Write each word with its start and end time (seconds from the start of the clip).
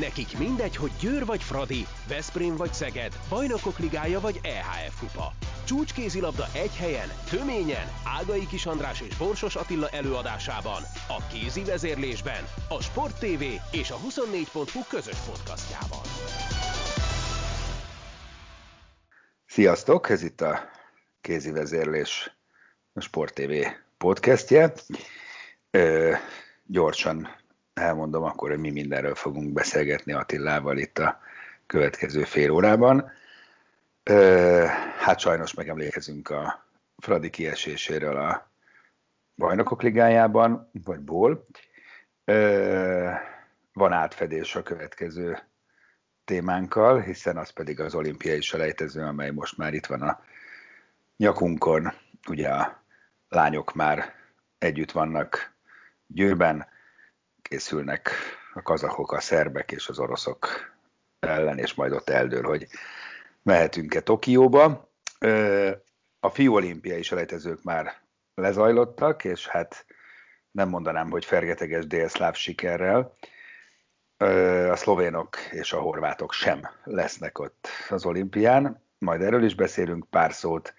Nekik 0.00 0.38
mindegy, 0.38 0.76
hogy 0.76 0.90
Győr 1.00 1.24
vagy 1.24 1.42
Fradi, 1.42 1.86
Veszprém 2.08 2.56
vagy 2.56 2.72
Szeged, 2.72 3.12
Bajnokok 3.28 3.78
Ligája 3.78 4.20
vagy 4.20 4.40
EHF 4.42 4.98
Kupa. 4.98 5.32
Csúcskézilabda 5.64 6.46
egy 6.54 6.76
helyen, 6.76 7.08
töményen, 7.30 7.86
Ágai 8.18 8.46
Kis 8.46 8.66
András 8.66 9.00
és 9.00 9.16
Borsos 9.16 9.56
Attila 9.56 9.88
előadásában, 9.88 10.82
a 11.08 11.26
kézi 11.32 11.64
vezérlésben, 11.64 12.44
a 12.68 12.82
Sport 12.82 13.18
TV 13.18 13.42
és 13.72 13.90
a 13.90 13.96
24.hu 13.96 14.80
közös 14.88 15.16
podcastjában. 15.18 16.02
Sziasztok, 19.46 20.08
ez 20.10 20.22
itt 20.22 20.40
a 20.40 20.58
kézi 21.20 21.50
vezérlés 21.50 22.36
a 22.92 23.00
Sport 23.00 23.34
TV 23.34 23.52
podcastje. 23.98 24.72
Ö, 25.70 26.12
gyorsan 26.66 27.42
elmondom 27.74 28.22
akkor, 28.22 28.50
hogy 28.50 28.58
mi 28.58 28.70
mindenről 28.70 29.14
fogunk 29.14 29.52
beszélgetni 29.52 30.12
Attilával 30.12 30.78
itt 30.78 30.98
a 30.98 31.20
következő 31.66 32.24
fél 32.24 32.50
órában. 32.50 33.10
Hát 34.98 35.18
sajnos 35.18 35.54
megemlékezünk 35.54 36.28
a 36.30 36.66
Fradi 36.98 37.30
kieséséről 37.30 38.16
a 38.16 38.50
Bajnokok 39.36 39.82
Ligájában, 39.82 40.70
vagy 40.84 41.00
ból. 41.00 41.46
Van 43.72 43.92
átfedés 43.92 44.54
a 44.56 44.62
következő 44.62 45.38
témánkkal, 46.24 47.00
hiszen 47.00 47.36
az 47.36 47.50
pedig 47.50 47.80
az 47.80 47.94
olimpiai 47.94 48.40
selejtező, 48.40 49.02
amely 49.02 49.30
most 49.30 49.56
már 49.56 49.74
itt 49.74 49.86
van 49.86 50.02
a 50.02 50.20
nyakunkon. 51.16 51.92
Ugye 52.28 52.48
a 52.48 52.82
lányok 53.28 53.74
már 53.74 54.14
együtt 54.58 54.92
vannak 54.92 55.52
Győrben, 56.06 56.66
készülnek 57.48 58.10
a 58.54 58.62
kazakok, 58.62 59.12
a 59.12 59.20
szerbek 59.20 59.72
és 59.72 59.88
az 59.88 59.98
oroszok 59.98 60.48
ellen, 61.18 61.58
és 61.58 61.74
majd 61.74 61.92
ott 61.92 62.08
eldől, 62.08 62.42
hogy 62.42 62.66
mehetünk-e 63.42 64.00
Tokióba. 64.00 64.92
A 66.20 66.30
fiú 66.30 66.54
olimpiai 66.54 67.02
selejtezők 67.02 67.62
már 67.62 67.92
lezajlottak, 68.34 69.24
és 69.24 69.46
hát 69.46 69.86
nem 70.50 70.68
mondanám, 70.68 71.10
hogy 71.10 71.24
fergeteges 71.24 71.86
délszláv 71.86 72.34
sikerrel. 72.34 73.16
A 74.70 74.76
szlovénok 74.76 75.36
és 75.50 75.72
a 75.72 75.80
horvátok 75.80 76.32
sem 76.32 76.68
lesznek 76.84 77.38
ott 77.38 77.68
az 77.88 78.04
olimpián, 78.04 78.82
majd 78.98 79.20
erről 79.20 79.44
is 79.44 79.54
beszélünk 79.54 80.10
pár 80.10 80.32
szót, 80.32 80.74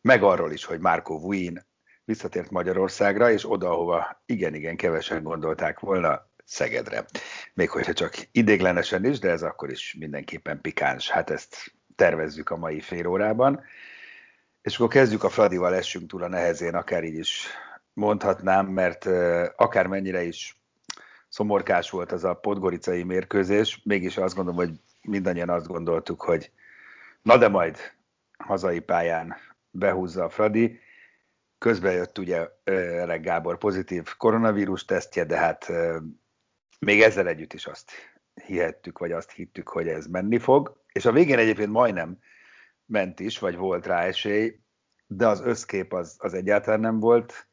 meg 0.00 0.22
arról 0.22 0.52
is, 0.52 0.64
hogy 0.64 0.80
Márko 0.80 1.20
Vuin 1.20 1.66
visszatért 2.04 2.50
Magyarországra, 2.50 3.30
és 3.30 3.50
oda, 3.50 3.70
ahova 3.70 4.22
igen-igen 4.26 4.76
kevesen 4.76 5.22
gondolták 5.22 5.80
volna, 5.80 6.30
Szegedre. 6.44 7.04
Még 7.54 7.70
hogyha 7.70 7.92
csak 7.92 8.14
idéglenesen 8.32 9.04
is, 9.04 9.18
de 9.18 9.30
ez 9.30 9.42
akkor 9.42 9.70
is 9.70 9.96
mindenképpen 9.98 10.60
pikáns. 10.60 11.10
Hát 11.10 11.30
ezt 11.30 11.74
tervezzük 11.96 12.50
a 12.50 12.56
mai 12.56 12.80
fél 12.80 13.06
órában. 13.06 13.62
És 14.62 14.76
akkor 14.76 14.88
kezdjük 14.88 15.24
a 15.24 15.28
Fradival, 15.28 15.74
essünk 15.74 16.08
túl 16.08 16.22
a 16.22 16.28
nehezén, 16.28 16.74
akár 16.74 17.04
így 17.04 17.18
is 17.18 17.46
mondhatnám, 17.92 18.66
mert 18.66 19.06
akár 19.56 19.86
mennyire 19.86 20.22
is 20.22 20.56
szomorkás 21.28 21.90
volt 21.90 22.12
az 22.12 22.24
a 22.24 22.34
podgoricai 22.34 23.02
mérkőzés, 23.02 23.80
mégis 23.84 24.16
azt 24.16 24.34
gondolom, 24.34 24.58
hogy 24.58 24.80
mindannyian 25.02 25.48
azt 25.48 25.66
gondoltuk, 25.66 26.22
hogy 26.22 26.50
na 27.22 27.36
de 27.36 27.48
majd 27.48 27.78
hazai 28.38 28.80
pályán 28.80 29.36
behúzza 29.70 30.24
a 30.24 30.30
Fradi, 30.30 30.80
Közben 31.62 31.92
jött 31.92 32.18
ugye 32.18 32.48
Elek 32.64 33.20
Gábor 33.20 33.58
pozitív 33.58 34.14
koronavírus 34.16 34.84
tesztje, 34.84 35.24
de 35.24 35.36
hát 35.36 35.72
még 36.78 37.02
ezzel 37.02 37.28
együtt 37.28 37.52
is 37.52 37.66
azt 37.66 37.90
hihettük, 38.44 38.98
vagy 38.98 39.12
azt 39.12 39.30
hittük, 39.30 39.68
hogy 39.68 39.88
ez 39.88 40.06
menni 40.06 40.38
fog. 40.38 40.82
És 40.92 41.04
a 41.04 41.12
végén 41.12 41.38
egyébként 41.38 41.70
majdnem 41.70 42.18
ment 42.86 43.20
is, 43.20 43.38
vagy 43.38 43.56
volt 43.56 43.86
rá 43.86 44.02
esély, 44.02 44.60
de 45.06 45.26
az 45.26 45.40
összkép 45.40 45.92
az, 45.92 46.16
az 46.18 46.34
egyáltalán 46.34 46.80
nem 46.80 47.00
volt 47.00 47.48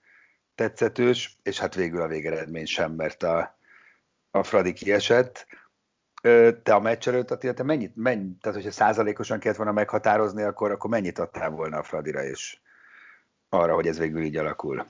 tetszetős, 0.55 1.39
és 1.43 1.59
hát 1.59 1.75
végül 1.75 2.01
a 2.01 2.07
végeredmény 2.07 2.65
sem, 2.65 2.91
mert 2.91 3.23
a, 3.23 3.59
a 4.31 4.43
Fradi 4.43 4.73
kiesett. 4.73 5.45
Te 6.63 6.73
a 6.73 6.79
meccs 6.79 7.07
előtt, 7.07 7.31
Attila, 7.31 7.53
te 7.53 7.63
mennyit, 7.63 7.95
mennyi, 7.95 8.37
tehát 8.41 8.57
hogyha 8.57 8.71
százalékosan 8.71 9.39
kellett 9.39 9.57
volna 9.57 9.71
meghatározni, 9.71 10.43
akkor, 10.43 10.71
akkor 10.71 10.89
mennyit 10.89 11.19
adtál 11.19 11.49
volna 11.49 11.77
a 11.77 11.83
Fradira, 11.83 12.23
és 12.23 12.59
arra, 13.49 13.73
hogy 13.73 13.87
ez 13.87 13.99
végül 13.99 14.21
így 14.21 14.37
alakul? 14.37 14.85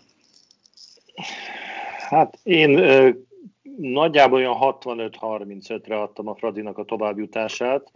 Hát 1.98 2.40
én 2.44 2.78
ö, 2.78 3.10
nagyjából 3.78 4.38
olyan 4.38 4.58
65-35-re 4.60 6.02
adtam 6.02 6.28
a 6.28 6.36
Fradinak 6.36 6.78
a 6.78 6.86
továbbjutását, 6.86 7.92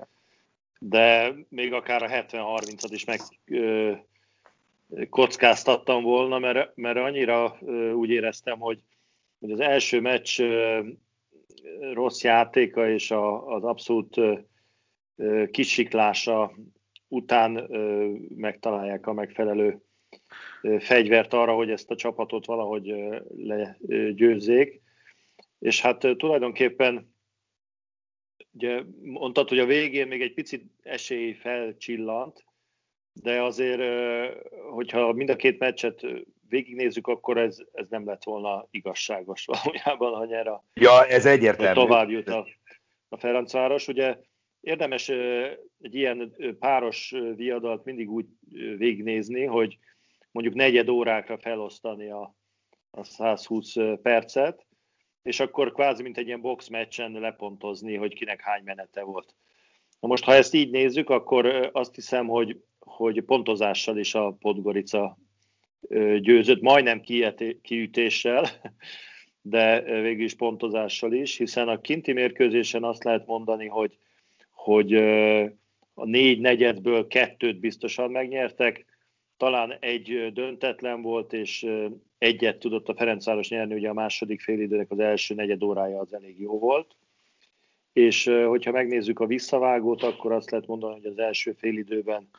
de 0.80 1.34
még 1.50 1.74
akár 1.74 2.04
a 2.04 2.08
70-30-at 2.08 2.90
is 2.90 3.06
meg 3.06 3.20
ö, 3.46 3.92
kockáztattam 5.10 6.04
volna, 6.04 6.40
mert, 6.40 6.76
mert 6.76 6.98
annyira 6.98 7.58
ö, 7.62 7.92
úgy 7.92 8.10
éreztem, 8.10 8.60
hogy, 8.60 8.84
hogy 9.40 9.52
az 9.52 9.60
első 9.60 10.02
meccs 10.02 10.40
ö, 10.40 10.80
rossz 11.94 12.22
játéka 12.22 12.90
és 12.90 13.12
a, 13.12 13.48
az 13.56 13.64
abszolút 13.64 14.18
ö, 14.18 15.44
kisiklása 15.52 16.54
után 17.08 17.56
ö, 17.56 18.10
megtalálják 18.36 19.08
a 19.08 19.14
megfelelő 19.14 19.82
fegyvert 20.80 21.34
arra, 21.34 21.54
hogy 21.54 21.70
ezt 21.70 21.92
a 21.92 21.96
csapatot 21.96 22.46
valahogy 22.46 22.96
legyőzzék. 23.38 24.82
És 25.60 25.82
hát 25.82 26.00
tulajdonképpen 26.00 27.16
ugye 28.52 28.84
mondtad, 29.02 29.50
hogy 29.50 29.60
a 29.60 29.66
végén 29.66 30.08
még 30.08 30.22
egy 30.22 30.34
picit 30.34 30.64
esély 30.82 31.34
felcsillant, 31.34 32.46
de 33.14 33.42
azért, 33.42 33.82
hogyha 34.72 35.14
mind 35.14 35.30
a 35.30 35.36
két 35.36 35.60
meccset 35.60 36.06
végignézzük, 36.48 37.08
akkor 37.08 37.38
ez, 37.38 37.58
ez 37.72 37.88
nem 37.90 38.06
lett 38.06 38.24
volna 38.24 38.68
igazságos 38.72 39.46
valójában, 39.64 40.18
hogy 40.18 40.32
erre 40.32 40.62
ja, 40.74 41.06
ez 41.06 41.26
egyértelmű. 41.26 41.80
tovább 41.80 42.10
jut 42.10 42.30
a, 42.30 42.48
a 43.10 43.18
Ferencváros. 43.18 43.88
Ugye 43.88 44.18
érdemes 44.60 45.10
egy 45.80 45.96
ilyen 45.96 46.36
páros 46.60 47.14
viadalt 47.36 47.86
mindig 47.86 48.12
úgy 48.12 48.26
végignézni, 48.78 49.46
hogy 49.46 49.78
mondjuk 50.34 50.56
negyed 50.56 50.90
órákra 50.90 51.38
felosztani 51.38 52.10
a, 52.10 52.36
a 52.92 53.04
120 53.04 53.74
percet, 54.02 54.66
és 55.22 55.40
akkor 55.40 55.72
kvázi 55.72 56.04
mint 56.04 56.18
egy 56.18 56.28
ilyen 56.28 56.42
box 56.42 56.68
meccsen 56.68 57.12
lepontozni, 57.12 57.96
hogy 57.96 58.14
kinek 58.14 58.42
hány 58.42 58.64
menete 58.64 59.02
volt. 59.02 59.36
Na 60.00 60.08
most, 60.08 60.24
ha 60.24 60.34
ezt 60.34 60.54
így 60.54 60.70
nézzük, 60.70 61.10
akkor 61.10 61.70
azt 61.74 61.96
hiszem, 61.96 62.28
hogy, 62.28 62.64
hogy 62.80 63.22
pontozással 63.22 63.98
is 63.98 64.16
a 64.16 64.32
Podgorica 64.32 65.18
győzött, 66.20 66.62
majdnem 66.62 67.02
kiütéssel, 67.62 68.46
de 69.42 69.82
végül 69.82 70.24
is 70.24 70.36
pontozással 70.36 71.14
is, 71.14 71.38
hiszen 71.38 71.68
a 71.68 71.82
kinti 71.82 72.12
mérkőzésen 72.12 72.84
azt 72.84 73.04
lehet 73.04 73.26
mondani, 73.26 73.68
hogy, 73.68 73.98
hogy 74.52 74.94
a 75.94 76.06
négy 76.06 76.40
negyedből 76.40 77.08
kettőt 77.08 77.60
biztosan 77.60 78.12
megnyertek, 78.12 78.93
talán 79.44 79.78
egy 79.80 80.32
döntetlen 80.34 81.02
volt, 81.02 81.34
és 81.34 81.68
egyet 82.18 82.60
tudott 82.60 82.88
a 82.88 82.96
Ferencváros 82.96 83.50
nyerni, 83.50 83.74
ugye 83.74 83.90
a 83.90 83.94
második 83.94 84.42
félidőnek 84.42 84.92
az 84.92 85.00
első 85.00 85.34
negyed 85.34 85.64
órája 85.64 86.00
az 86.00 86.14
elég 86.14 86.40
jó 86.40 86.60
volt. 86.60 86.96
És 87.94 88.26
hogyha 88.48 88.72
megnézzük 88.72 89.20
a 89.20 89.26
visszavágót, 89.26 90.04
akkor 90.04 90.32
azt 90.32 90.52
lehet 90.52 90.68
mondani, 90.68 90.94
hogy 90.94 91.06
az 91.06 91.18
első 91.18 91.52
félidőben 91.52 92.30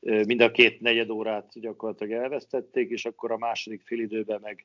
mind 0.00 0.40
a 0.40 0.50
két 0.50 0.80
negyed 0.80 1.10
órát 1.10 1.60
gyakorlatilag 1.60 2.22
elvesztették, 2.22 2.90
és 2.90 3.04
akkor 3.04 3.32
a 3.32 3.38
második 3.38 3.82
félidőben 3.84 4.40
meg 4.42 4.64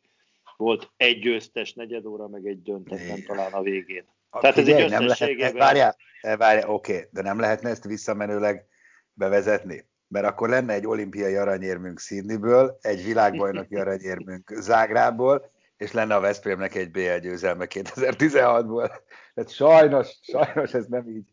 volt 0.58 0.90
egy 0.98 1.20
győztes 1.20 1.74
negyed 1.74 2.06
óra, 2.06 2.28
meg 2.28 2.48
egy 2.48 2.62
döntetlen 2.62 3.24
talán 3.26 3.54
a 3.54 3.62
végén. 3.62 4.06
A, 4.30 4.40
Tehát 4.40 4.58
ez 4.58 4.68
egy 4.68 4.82
összességében... 4.82 5.54
Várjál, 5.54 5.96
várjál, 6.22 6.70
oké, 6.70 7.08
de 7.12 7.22
nem 7.22 7.40
lehetne 7.40 7.70
ezt 7.70 7.84
visszamenőleg 7.84 8.66
bevezetni? 9.14 9.86
Mert 10.08 10.26
akkor 10.26 10.50
lenne 10.50 10.74
egy 10.74 10.88
olimpiai 10.88 11.36
aranyérmünk 11.36 12.00
Sydneyből, 12.00 12.78
egy 12.82 13.04
világbajnoki 13.04 13.76
aranyérmünk 13.86 14.52
Zágrából, 14.60 15.50
és 15.78 15.92
lenne 15.92 16.16
a 16.16 16.20
Veszprémnek 16.20 16.76
egy 16.76 16.92
BL 16.92 17.18
győzelme 17.22 17.66
2016-ból. 17.70 18.92
Tehát 19.34 19.52
sajnos, 19.52 20.20
sajnos 20.22 20.74
ez 20.74 20.86
nem 20.86 21.08
így 21.10 21.30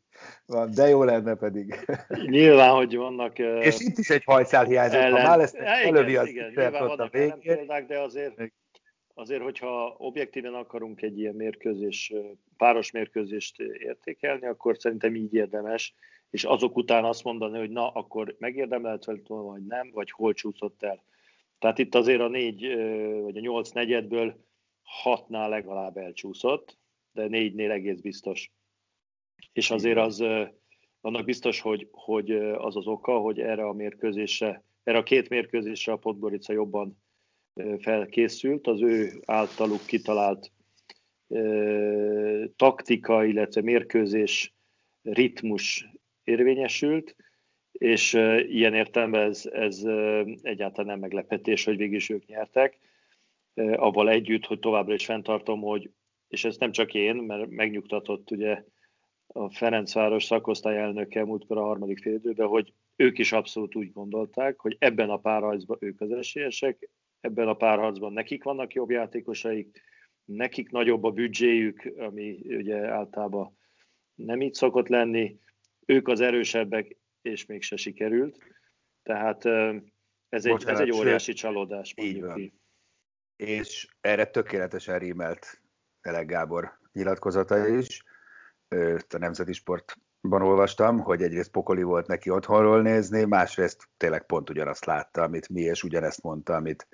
van, 0.47 0.71
de 0.71 0.89
jó 0.89 1.05
lenne 1.05 1.35
pedig. 1.35 1.85
Nyilván, 2.27 2.75
hogy 2.75 2.97
vannak... 2.97 3.39
És 3.39 3.81
itt 3.81 3.99
is 3.99 4.11
egy 4.11 4.25
hajszál 4.25 4.65
hiányzott, 4.65 5.01
ellen... 5.01 5.23
ha 5.23 5.29
már 5.29 5.41
ezt 5.41 5.57
elővi 5.57 6.17
az 6.17 6.29
igen, 6.29 6.53
nyilván 6.55 6.87
vannak 6.87 7.01
a 7.01 7.37
példák, 7.39 7.87
de 7.87 7.99
azért, 7.99 8.35
azért, 9.15 9.43
hogyha 9.43 9.95
objektíven 9.99 10.55
akarunk 10.55 11.03
egy 11.03 11.19
ilyen 11.19 11.35
mérkőzés, 11.35 12.13
páros 12.57 12.91
mérkőzést 12.91 13.61
értékelni, 13.61 14.47
akkor 14.47 14.77
szerintem 14.79 15.15
így 15.15 15.35
érdemes 15.35 15.95
és 16.35 16.45
azok 16.45 16.77
után 16.77 17.05
azt 17.05 17.25
mondani, 17.25 17.59
hogy 17.59 17.71
na, 17.71 17.89
akkor 17.89 18.37
megérdemelt 18.39 19.05
volna, 19.27 19.49
vagy 19.49 19.67
nem, 19.67 19.91
vagy 19.93 20.11
hol 20.11 20.33
csúszott 20.33 20.83
el. 20.83 21.05
Tehát 21.59 21.79
itt 21.79 21.95
azért 21.95 22.21
a 22.21 22.29
négy, 22.29 22.67
vagy 23.23 23.37
a 23.37 23.41
nyolc 23.41 23.71
negyedből 23.71 24.45
hatnál 24.83 25.49
legalább 25.49 25.97
elcsúszott, 25.97 26.79
de 27.13 27.27
négynél 27.27 27.71
egész 27.71 28.01
biztos. 28.01 28.53
és 29.53 29.71
azért 29.71 29.99
az, 29.99 30.25
annak 31.01 31.25
biztos, 31.25 31.61
hogy, 31.61 31.89
hogy 31.91 32.31
az 32.37 32.77
az 32.77 32.87
oka, 32.87 33.19
hogy 33.19 33.41
erre 33.41 33.67
a 33.67 33.73
mérkőzésre, 33.73 34.65
erre 34.83 34.99
a 34.99 35.03
két 35.03 35.29
mérkőzésre 35.29 35.93
a 35.93 35.97
Podgorica 35.97 36.53
jobban 36.53 37.03
felkészült, 37.79 38.67
az 38.67 38.83
ő 38.83 39.23
általuk 39.25 39.87
kitalált 39.87 40.53
taktika, 42.57 43.25
illetve 43.25 43.63
mérkőzés 43.63 44.55
ritmus 45.03 45.93
érvényesült, 46.25 47.17
és 47.73 48.13
ilyen 48.49 48.75
értelemben 48.75 49.23
ez, 49.23 49.47
ez 49.53 49.83
egyáltalán 50.43 50.87
nem 50.87 50.99
meglepetés, 50.99 51.65
hogy 51.65 51.77
végig 51.77 51.95
is 51.95 52.11
ők 52.11 52.27
nyertek, 52.27 52.79
avval 53.55 54.09
együtt, 54.09 54.45
hogy 54.45 54.59
továbbra 54.59 54.95
is 54.95 55.05
fenntartom, 55.05 55.61
hogy, 55.61 55.91
és 56.29 56.45
ez 56.45 56.57
nem 56.57 56.73
csak 56.73 56.95
én, 56.95 57.15
mert 57.15 57.51
megnyugtatott 57.51 58.31
ugye 58.31 58.65
a 59.27 59.51
Ferencváros 59.51 60.25
szakosztály 60.25 60.79
elnöke 60.79 61.25
múltkor 61.25 61.59
a 61.59 61.65
harmadik 61.65 61.99
fél 61.99 62.15
időben, 62.15 62.47
hogy 62.47 62.73
ők 62.97 63.19
is 63.19 63.33
abszolút 63.33 63.75
úgy 63.75 63.93
gondolták, 63.93 64.61
hogy 64.61 64.77
ebben 64.79 65.11
a 65.11 65.17
párharcban 65.17 65.77
ők 65.81 66.01
az 66.01 66.11
esélyesek, 66.11 66.89
ebben 67.21 67.49
a 67.49 67.55
párharcban 67.55 68.13
nekik 68.13 68.45
vannak 68.45 68.73
jobb 68.73 68.91
játékosaik, 68.91 69.83
nekik 70.25 70.71
nagyobb 70.71 71.05
a 71.05 71.11
büdzséjük, 71.11 71.93
ami 71.99 72.39
ugye 72.45 72.77
általában 72.77 73.57
nem 74.15 74.41
így 74.41 74.55
szokott 74.55 74.89
lenni, 74.89 75.39
ők 75.87 76.09
az 76.09 76.21
erősebbek, 76.21 76.97
és 77.23 77.47
mégse 77.47 77.77
sikerült. 77.77 78.39
Tehát 79.03 79.45
ez 80.29 80.45
egy, 80.45 80.53
Bocsánat, 80.53 80.81
ez 80.81 80.81
egy 80.81 80.93
óriási 80.93 81.25
sőt, 81.25 81.37
csalódás. 81.37 81.95
Így 81.97 82.21
van. 82.21 82.35
Ki. 82.35 82.55
És 83.37 83.89
erre 84.01 84.25
tökéletesen 84.25 84.99
rímelt 84.99 85.63
Elek 86.01 86.27
Gábor 86.27 86.79
nyilatkozata 86.93 87.69
is. 87.69 88.03
A 89.09 89.19
Nemzeti 89.19 89.53
Sportban 89.53 90.43
olvastam, 90.43 90.99
hogy 90.99 91.23
egyrészt 91.23 91.51
pokoli 91.51 91.83
volt 91.83 92.07
neki 92.07 92.31
otthonról 92.31 92.83
nézni, 92.83 93.25
másrészt 93.25 93.89
tényleg 93.97 94.27
pont 94.27 94.51
ugyanazt 94.51 94.85
látta, 94.85 95.23
amit 95.23 95.49
mi, 95.49 95.61
és 95.61 95.83
ugyanezt 95.83 96.23
mondta, 96.23 96.55
amit 96.55 96.89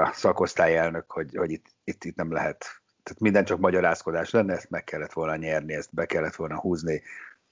a 0.00 0.10
szakosztály 0.12 0.76
elnök, 0.76 1.10
hogy, 1.12 1.34
hogy 1.36 1.50
itt, 1.50 1.66
itt, 1.84 2.04
itt 2.04 2.16
nem 2.16 2.32
lehet, 2.32 2.64
tehát 3.02 3.22
minden 3.22 3.44
csak 3.44 3.58
magyarázkodás 3.58 4.30
lenne, 4.30 4.52
ezt 4.52 4.70
meg 4.70 4.84
kellett 4.84 5.12
volna 5.12 5.36
nyerni, 5.36 5.74
ezt 5.74 5.94
be 5.94 6.06
kellett 6.06 6.34
volna 6.34 6.60
húzni, 6.60 7.02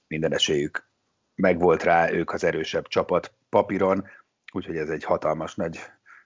minden 0.06 0.32
esélyük 0.32 0.88
megvolt 1.35 1.82
rá, 1.82 2.11
ők 2.11 2.32
az 2.32 2.44
erősebb 2.44 2.87
csapat 2.87 3.35
papíron, 3.49 4.06
úgyhogy 4.53 4.76
ez 4.76 4.88
egy 4.88 5.05
hatalmas 5.05 5.55
nagy 5.55 5.81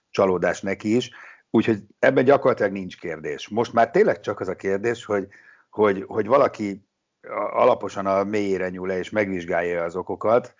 csalódás 0.09 0.61
neki 0.61 0.95
is. 0.95 1.11
Úgyhogy 1.49 1.83
ebben 1.99 2.23
gyakorlatilag 2.23 2.71
nincs 2.71 2.99
kérdés. 2.99 3.47
Most 3.47 3.73
már 3.73 3.91
tényleg 3.91 4.19
csak 4.19 4.39
az 4.39 4.47
a 4.47 4.55
kérdés, 4.55 5.05
hogy, 5.05 5.27
hogy, 5.69 6.03
hogy 6.07 6.27
valaki 6.27 6.87
alaposan 7.51 8.05
a 8.05 8.23
mélyére 8.23 8.69
nyúl 8.69 8.87
le 8.87 8.97
és 8.97 9.09
megvizsgálja 9.09 9.83
az 9.83 9.95
okokat, 9.95 10.55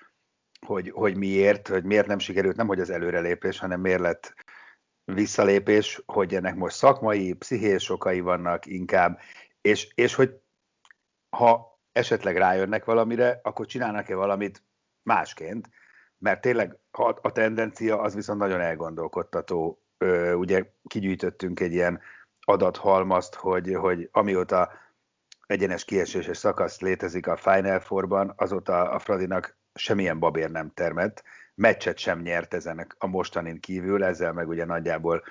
hogy, 0.66 0.90
hogy 0.90 1.16
miért, 1.16 1.68
hogy 1.68 1.84
miért 1.84 2.08
nem 2.08 2.20
sikerült, 2.20 2.56
nem 2.56 2.68
hogy 2.68 2.80
az 2.80 2.90
előrelépés, 2.90 3.60
hanem 3.60 3.82
miért 3.82 4.00
lett 4.00 4.34
visszalépés, 5.04 6.02
hogy 6.06 6.36
ennek 6.36 6.56
most 6.56 6.76
szakmai, 6.76 7.34
pszichés 7.34 7.90
okai 7.90 8.20
vannak 8.20 8.66
inkább, 8.66 9.20
és, 9.62 9.92
és 9.96 10.16
hogy 10.16 10.40
ha 11.30 11.71
esetleg 11.92 12.38
rájönnek 12.38 12.86
valamire, 12.86 13.40
akkor 13.44 13.66
csinálnak-e 13.66 14.16
valamit 14.16 14.64
másként, 15.04 15.70
mert 16.18 16.42
tényleg 16.42 16.78
a 17.22 17.32
tendencia 17.32 18.02
az 18.02 18.16
viszont 18.16 18.40
nagyon 18.40 18.62
elgondolkodtató. 18.62 19.82
Ugye 20.34 20.64
kigyűjtöttünk 20.88 21.60
egy 21.60 21.74
ilyen 21.74 22.00
adathalmazt, 22.40 23.36
hogy, 23.36 23.74
hogy 23.76 24.10
amióta 24.12 24.72
egyenes 25.46 25.86
kieséses 25.86 26.38
szakasz 26.38 26.80
létezik 26.80 27.28
a 27.28 27.38
Final 27.38 27.80
Four-ban, 27.80 28.34
azóta 28.36 28.90
a 28.90 29.00
Fradinak 29.00 29.58
semmilyen 29.74 30.20
babér 30.20 30.52
nem 30.52 30.72
termett, 30.74 31.24
meccset 31.56 31.98
sem 31.98 32.22
nyert 32.22 32.54
ezen 32.54 32.88
a 32.98 33.08
mostanin 33.08 33.60
kívül, 33.60 34.04
ezzel 34.04 34.34
meg 34.34 34.48
ugye 34.48 34.66
nagyjából 34.66 35.24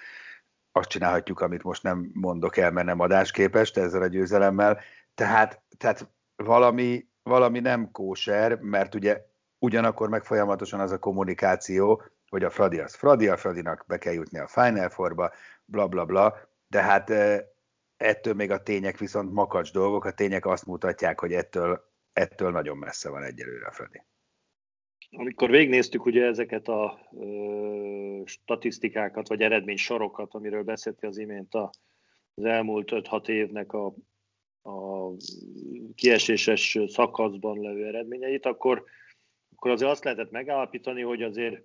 azt 0.72 0.88
csinálhatjuk, 0.88 1.40
amit 1.40 1.62
most 1.62 1.82
nem 1.82 2.10
mondok 2.12 2.56
el, 2.56 2.70
mert 2.70 2.86
nem 2.86 3.00
adásképest 3.00 3.76
ezzel 3.76 4.02
a 4.02 4.06
győzelemmel. 4.06 4.80
Tehát, 5.14 5.62
tehát 5.76 6.08
valami, 6.44 7.06
valami 7.22 7.60
nem 7.60 7.90
kóser, 7.90 8.58
mert 8.60 8.94
ugye 8.94 9.28
ugyanakkor 9.58 10.08
meg 10.08 10.24
folyamatosan 10.24 10.80
az 10.80 10.90
a 10.90 10.98
kommunikáció, 10.98 12.02
hogy 12.28 12.44
a 12.44 12.50
Fradi 12.50 12.78
az 12.78 12.94
Fradi, 12.94 13.28
a 13.28 13.36
Fradinak 13.36 13.84
be 13.86 13.98
kell 13.98 14.12
jutni 14.12 14.38
a 14.38 14.46
Final 14.46 14.88
Four-ba, 14.88 15.32
bla 15.64 15.86
bla 15.86 16.04
bla, 16.04 16.34
de 16.66 16.82
hát 16.82 17.10
ettől 17.96 18.34
még 18.34 18.50
a 18.50 18.62
tények 18.62 18.98
viszont 18.98 19.32
makacs 19.32 19.72
dolgok, 19.72 20.04
a 20.04 20.12
tények 20.12 20.46
azt 20.46 20.66
mutatják, 20.66 21.20
hogy 21.20 21.32
ettől, 21.32 21.90
ettől 22.12 22.50
nagyon 22.50 22.76
messze 22.76 23.10
van 23.10 23.22
egyelőre 23.22 23.66
a 23.66 23.72
Fradi. 23.72 24.02
Amikor 25.10 25.50
végnéztük 25.50 26.04
ugye 26.04 26.24
ezeket 26.24 26.68
a 26.68 26.98
ö, 27.20 28.20
statisztikákat, 28.24 29.28
vagy 29.28 29.40
eredménysorokat, 29.40 30.34
amiről 30.34 30.62
beszéltél 30.62 31.08
az 31.08 31.18
imént 31.18 31.54
a, 31.54 31.70
az 32.34 32.44
elmúlt 32.44 32.88
5-6 32.92 33.28
évnek 33.28 33.72
a 33.72 33.94
a 34.62 35.10
kieséses 35.94 36.78
szakaszban 36.86 37.60
levő 37.60 37.86
eredményeit, 37.86 38.46
akkor, 38.46 38.84
akkor 39.56 39.70
azért 39.70 39.90
azt 39.90 40.04
lehetett 40.04 40.30
megállapítani, 40.30 41.02
hogy 41.02 41.22
azért 41.22 41.62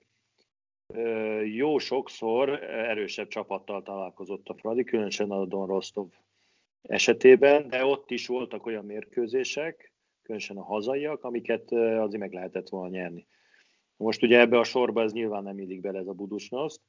jó 1.44 1.78
sokszor 1.78 2.64
erősebb 2.64 3.28
csapattal 3.28 3.84
találkozott 3.84 4.48
a 4.48 4.54
Fradi, 4.54 4.84
különösen 4.84 5.32
a 5.32 5.46
Don 5.46 5.68
Rostov 5.68 6.08
esetében, 6.82 7.68
de 7.68 7.86
ott 7.86 8.12
is 8.12 8.28
voltak 8.28 8.66
olyan 8.66 8.86
mérkőzések, 8.86 9.94
különösen 10.22 10.58
a 10.58 10.64
hazaiak, 10.64 11.24
amiket 11.24 11.72
azért 11.72 12.22
meg 12.22 12.34
lehetett 12.34 12.70
volna 12.70 12.90
nyerni. 12.90 13.28
Most 13.98 14.24
ugye 14.24 14.40
ebbe 14.40 14.60
a 14.60 14.64
sorba 14.64 15.02
ez 15.02 15.14
nyilván 15.14 15.44
nem 15.44 15.60
illik 15.60 15.82
bele 15.82 16.00
ez 16.00 16.08
a 16.08 16.14
Budusnoszt 16.14 16.82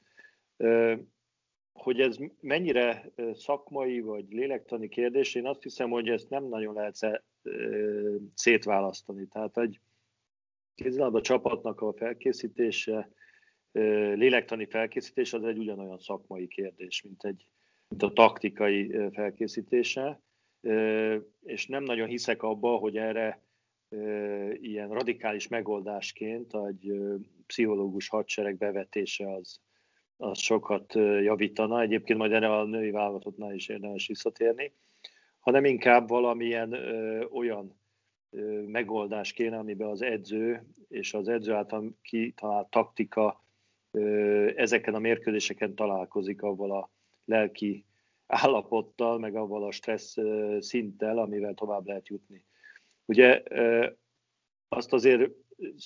hogy 1.76 2.00
ez 2.00 2.16
mennyire 2.40 3.10
szakmai 3.34 4.00
vagy 4.00 4.32
lélektani 4.32 4.88
kérdés, 4.88 5.34
én 5.34 5.46
azt 5.46 5.62
hiszem, 5.62 5.90
hogy 5.90 6.08
ezt 6.08 6.30
nem 6.30 6.44
nagyon 6.44 6.74
lehet 6.74 7.22
szétválasztani. 8.34 9.26
Tehát 9.26 9.58
egy 9.58 9.80
kézilabda 10.74 11.20
csapatnak 11.20 11.80
a 11.80 11.92
felkészítése, 11.92 13.10
lélektani 14.14 14.66
felkészítés 14.66 15.32
az 15.32 15.44
egy 15.44 15.58
ugyanolyan 15.58 15.98
szakmai 15.98 16.46
kérdés, 16.46 17.02
mint, 17.02 17.24
egy, 17.24 17.46
mint 17.88 18.02
a 18.02 18.12
taktikai 18.12 19.10
felkészítése, 19.12 20.20
és 21.42 21.66
nem 21.66 21.82
nagyon 21.82 22.08
hiszek 22.08 22.42
abba, 22.42 22.76
hogy 22.76 22.96
erre 22.96 23.42
ilyen 24.60 24.88
radikális 24.88 25.48
megoldásként 25.48 26.54
egy 26.54 26.92
pszichológus 27.46 28.08
hadsereg 28.08 28.56
bevetése 28.56 29.32
az, 29.34 29.60
az 30.16 30.38
sokat 30.38 30.94
javítana. 31.22 31.80
Egyébként 31.80 32.18
majd 32.18 32.32
erre 32.32 32.54
a 32.54 32.64
női 32.64 32.90
válogatottnál 32.90 33.54
is 33.54 33.68
érdemes 33.68 34.06
visszatérni, 34.06 34.72
hanem 35.38 35.64
inkább 35.64 36.08
valamilyen 36.08 36.72
ö, 36.72 37.24
olyan 37.24 37.80
ö, 38.30 38.62
megoldás 38.62 39.32
kéne, 39.32 39.58
amiben 39.58 39.88
az 39.88 40.02
edző 40.02 40.66
és 40.88 41.14
az 41.14 41.28
edző 41.28 41.52
által 41.52 41.96
kitalált 42.02 42.70
taktika 42.70 43.44
ö, 43.90 44.50
ezeken 44.56 44.94
a 44.94 44.98
mérkőzéseken 44.98 45.74
találkozik 45.74 46.42
avval 46.42 46.70
a 46.70 46.90
lelki 47.24 47.84
állapottal, 48.26 49.18
meg 49.18 49.36
avval 49.36 49.64
a 49.64 49.72
stressz 49.72 50.16
szinttel, 50.58 51.18
amivel 51.18 51.54
tovább 51.54 51.86
lehet 51.86 52.08
jutni. 52.08 52.44
Ugye 53.04 53.42
azt 54.68 54.92
azért 54.92 55.30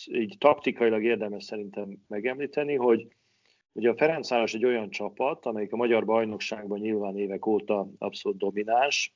így 0.05 0.37
taktikailag 0.39 1.05
érdemes 1.05 1.45
szerintem 1.45 2.05
megemlíteni, 2.09 2.75
hogy 2.75 3.09
Ugye 3.73 3.91
a 3.91 3.97
Ferencváros 3.97 4.55
egy 4.55 4.65
olyan 4.65 4.91
csapat, 4.91 5.47
amelyik 5.47 5.73
a 5.73 5.77
magyar 5.77 6.05
bajnokságban 6.05 6.79
nyilván 6.79 7.19
évek 7.19 7.47
óta 7.47 7.89
abszolút 7.99 8.39
domináns, 8.39 9.15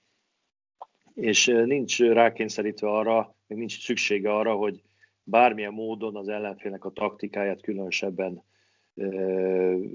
és 1.14 1.46
nincs 1.46 2.00
rákényszerítve 2.00 2.90
arra, 2.90 3.34
még 3.46 3.58
nincs 3.58 3.84
szüksége 3.84 4.34
arra, 4.34 4.54
hogy 4.54 4.82
bármilyen 5.22 5.72
módon 5.72 6.16
az 6.16 6.28
ellenfélnek 6.28 6.84
a 6.84 6.90
taktikáját 6.90 7.60
különösebben 7.60 8.42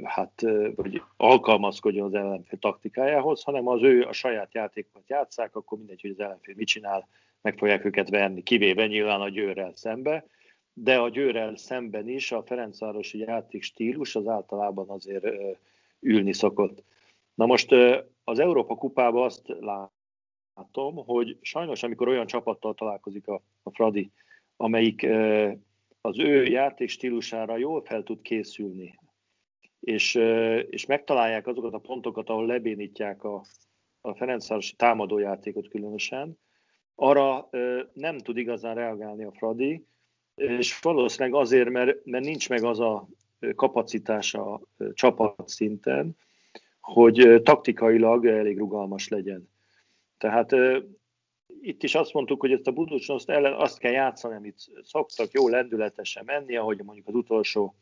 hát, 0.04 0.42
vagy 0.76 1.02
alkalmazkodjon 1.18 2.06
az 2.06 2.14
ellenfél 2.14 2.60
taktikájához, 2.60 3.44
hanem 3.44 3.68
az 3.68 3.84
ő 3.84 4.04
a 4.04 4.14
saját 4.14 4.54
játékokat 4.54 5.10
játszák, 5.10 5.56
akkor 5.56 5.78
mindegy, 5.78 6.02
hogy 6.02 6.10
az 6.10 6.20
ellenfél 6.20 6.56
mit 6.58 6.68
csinál, 6.68 7.08
meg 7.42 7.58
fogják 7.58 7.86
őket 7.86 8.10
verni, 8.10 8.44
kivéve 8.44 8.88
nyilván 8.88 9.22
a 9.22 9.30
győrrel 9.30 9.72
szembe 9.76 10.26
de 10.82 10.98
a 10.98 11.10
győrrel 11.10 11.56
szemben 11.56 12.08
is 12.08 12.32
a 12.32 12.44
Ferencvárosi 12.44 13.18
játék 13.18 13.64
stílus 13.64 14.16
az 14.16 14.28
általában 14.28 14.90
azért 14.90 15.26
ülni 16.00 16.34
szokott. 16.34 16.84
Na 17.34 17.46
most 17.46 17.72
az 18.24 18.40
Európa 18.40 18.76
kupában 18.76 19.24
azt 19.24 19.56
látom, 20.56 20.96
hogy 20.96 21.38
sajnos 21.42 21.84
amikor 21.84 22.08
olyan 22.08 22.28
csapattal 22.28 22.74
találkozik 22.74 23.28
a, 23.28 23.42
a 23.64 23.72
Fradi, 23.72 24.12
amelyik 24.58 25.08
az 26.02 26.20
ő 26.20 26.44
játék 26.44 26.90
stílusára 26.90 27.58
jól 27.58 27.82
fel 27.82 28.04
tud 28.04 28.22
készülni, 28.22 29.00
és, 29.80 30.16
és 30.70 30.86
megtalálják 30.86 31.48
azokat 31.48 31.74
a 31.74 31.80
pontokat, 31.80 32.30
ahol 32.30 32.46
lebénítják 32.46 33.24
a, 33.24 33.44
a 34.02 34.16
Ferencvárosi 34.16 34.76
támadójátékot 34.76 35.68
különösen, 35.68 36.38
arra 36.96 37.50
nem 37.94 38.18
tud 38.18 38.38
igazán 38.38 38.76
reagálni 38.76 39.24
a 39.24 39.32
Fradi, 39.32 39.88
és 40.40 40.80
valószínűleg 40.80 41.42
azért, 41.42 41.70
mert, 41.70 42.06
mert 42.06 42.24
nincs 42.24 42.50
meg 42.50 42.64
az 42.64 42.80
a 42.80 43.08
kapacitása 43.56 44.54
a 44.54 44.62
csapat 44.94 45.50
szinten, 45.50 46.18
hogy 46.80 47.42
taktikailag 47.44 48.26
elég 48.26 48.58
rugalmas 48.58 49.08
legyen. 49.08 49.50
Tehát 50.18 50.56
itt 51.62 51.84
is 51.84 51.96
azt 51.96 52.14
mondtuk, 52.14 52.40
hogy 52.40 52.52
ezt 52.52 52.68
a 52.68 52.72
Buducsnoszt 52.72 53.30
ellen 53.30 53.54
azt 53.54 53.80
kell 53.80 53.92
játszani, 53.92 54.36
amit 54.36 54.72
szoktak, 54.84 55.32
jó 55.32 55.48
lendületesen 55.48 56.24
menni, 56.26 56.56
ahogy 56.56 56.82
mondjuk 56.84 57.08
az 57.08 57.16
utolsó 57.16 57.76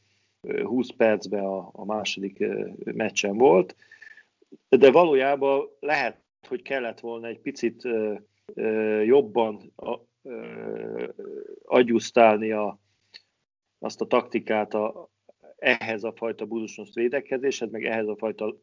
20 0.64 0.90
percben 0.90 1.44
a, 1.44 1.70
a 1.72 1.86
második 1.86 2.46
meccsen 2.84 3.38
volt, 3.38 3.76
de 4.70 4.92
valójában 4.92 5.70
lehet, 5.80 6.18
hogy 6.48 6.62
kellett 6.62 7.00
volna 7.00 7.28
egy 7.28 7.40
picit 7.40 7.88
jobban 9.04 9.74
agyusztálni 11.68 12.52
a, 12.52 12.80
azt 13.80 14.02
a 14.02 14.06
taktikát 14.06 14.74
a, 14.74 15.10
ehhez 15.58 16.04
a 16.04 16.14
fajta 16.16 16.46
Budusnoszt 16.46 16.94
védekezéshez, 16.94 17.72
meg 17.72 17.86
ehhez 17.86 18.08
a 18.08 18.16
fajta 18.18 18.56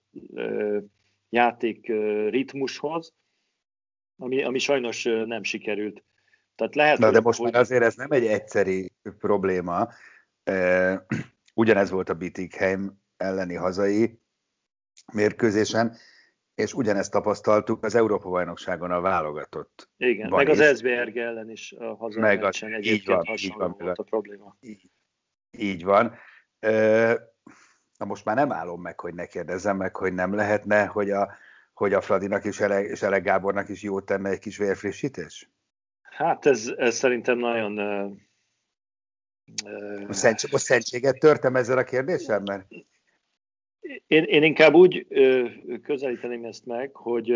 játék 1.29 1.87
ritmushoz, 2.29 3.15
ami, 4.17 4.43
ami 4.43 4.59
sajnos 4.59 5.03
nem 5.03 5.43
sikerült. 5.43 6.05
Tehát 6.55 6.75
lehet, 6.75 6.99
Na, 6.99 7.11
de 7.11 7.21
most 7.21 7.39
hogy... 7.39 7.53
már 7.53 7.61
azért 7.61 7.83
ez 7.83 7.95
nem 7.95 8.11
egy 8.11 8.27
egyszeri 8.27 8.93
probléma. 9.19 9.89
Ugyanez 11.55 11.91
volt 11.91 12.09
a 12.09 12.15
Bittigheim 12.15 13.03
elleni 13.17 13.55
hazai 13.55 14.21
mérkőzésen, 15.13 15.97
és 16.55 16.75
ugyanezt 16.75 17.11
tapasztaltuk 17.11 17.85
az 17.85 17.95
Európa-bajnokságon 17.95 18.91
a 18.91 19.01
válogatott. 19.01 19.89
Igen, 19.97 20.31
meg 20.31 20.49
az 20.49 20.77
SBRG 20.77 21.17
ellen 21.17 21.51
is 21.51 21.73
a 21.73 21.97
a, 21.99 22.07
egyébként 22.27 22.85
így 22.85 23.07
van, 23.07 23.25
így 23.37 23.55
van, 23.57 23.77
volt 23.79 23.99
a 23.99 24.03
probléma. 24.03 24.57
Így, 24.61 24.91
így 25.51 25.85
van. 25.85 26.15
Na 27.99 28.05
most 28.05 28.25
már 28.25 28.37
nem 28.37 28.53
állom 28.53 28.81
meg, 28.81 29.01
hogy 29.01 29.15
ne 29.15 29.27
kérdezzem 29.27 29.77
meg, 29.77 29.97
hogy 29.97 30.13
nem 30.13 30.35
lehetne, 30.35 30.87
hogy 30.87 31.11
a 31.11 31.35
hogy 31.75 31.93
a 31.93 32.01
Fradinak 32.01 32.45
és 32.45 32.61
Ele, 32.61 32.85
és 32.85 33.03
Ele 33.03 33.19
Gábornak 33.19 33.69
is 33.69 33.83
jót 33.83 34.05
tenne 34.05 34.31
egy 34.31 34.39
kis 34.39 34.57
vérfrissítés? 34.57 35.51
Hát 36.03 36.47
ez, 36.47 36.73
ez 36.77 36.95
szerintem 36.95 37.39
nagyon... 37.39 37.79
Uh, 39.65 40.09
a 40.51 40.59
szentséget 40.59 41.19
törtem 41.19 41.57
ezzel 41.57 41.79
a 41.79 41.83
kérdéssel? 41.83 42.41
Mert... 42.41 42.67
Én, 44.07 44.23
én 44.23 44.43
inkább 44.43 44.75
úgy 44.75 45.07
uh, 45.09 45.81
közelíteném 45.83 46.45
ezt 46.45 46.67
meg, 46.67 46.91
hogy 46.95 47.31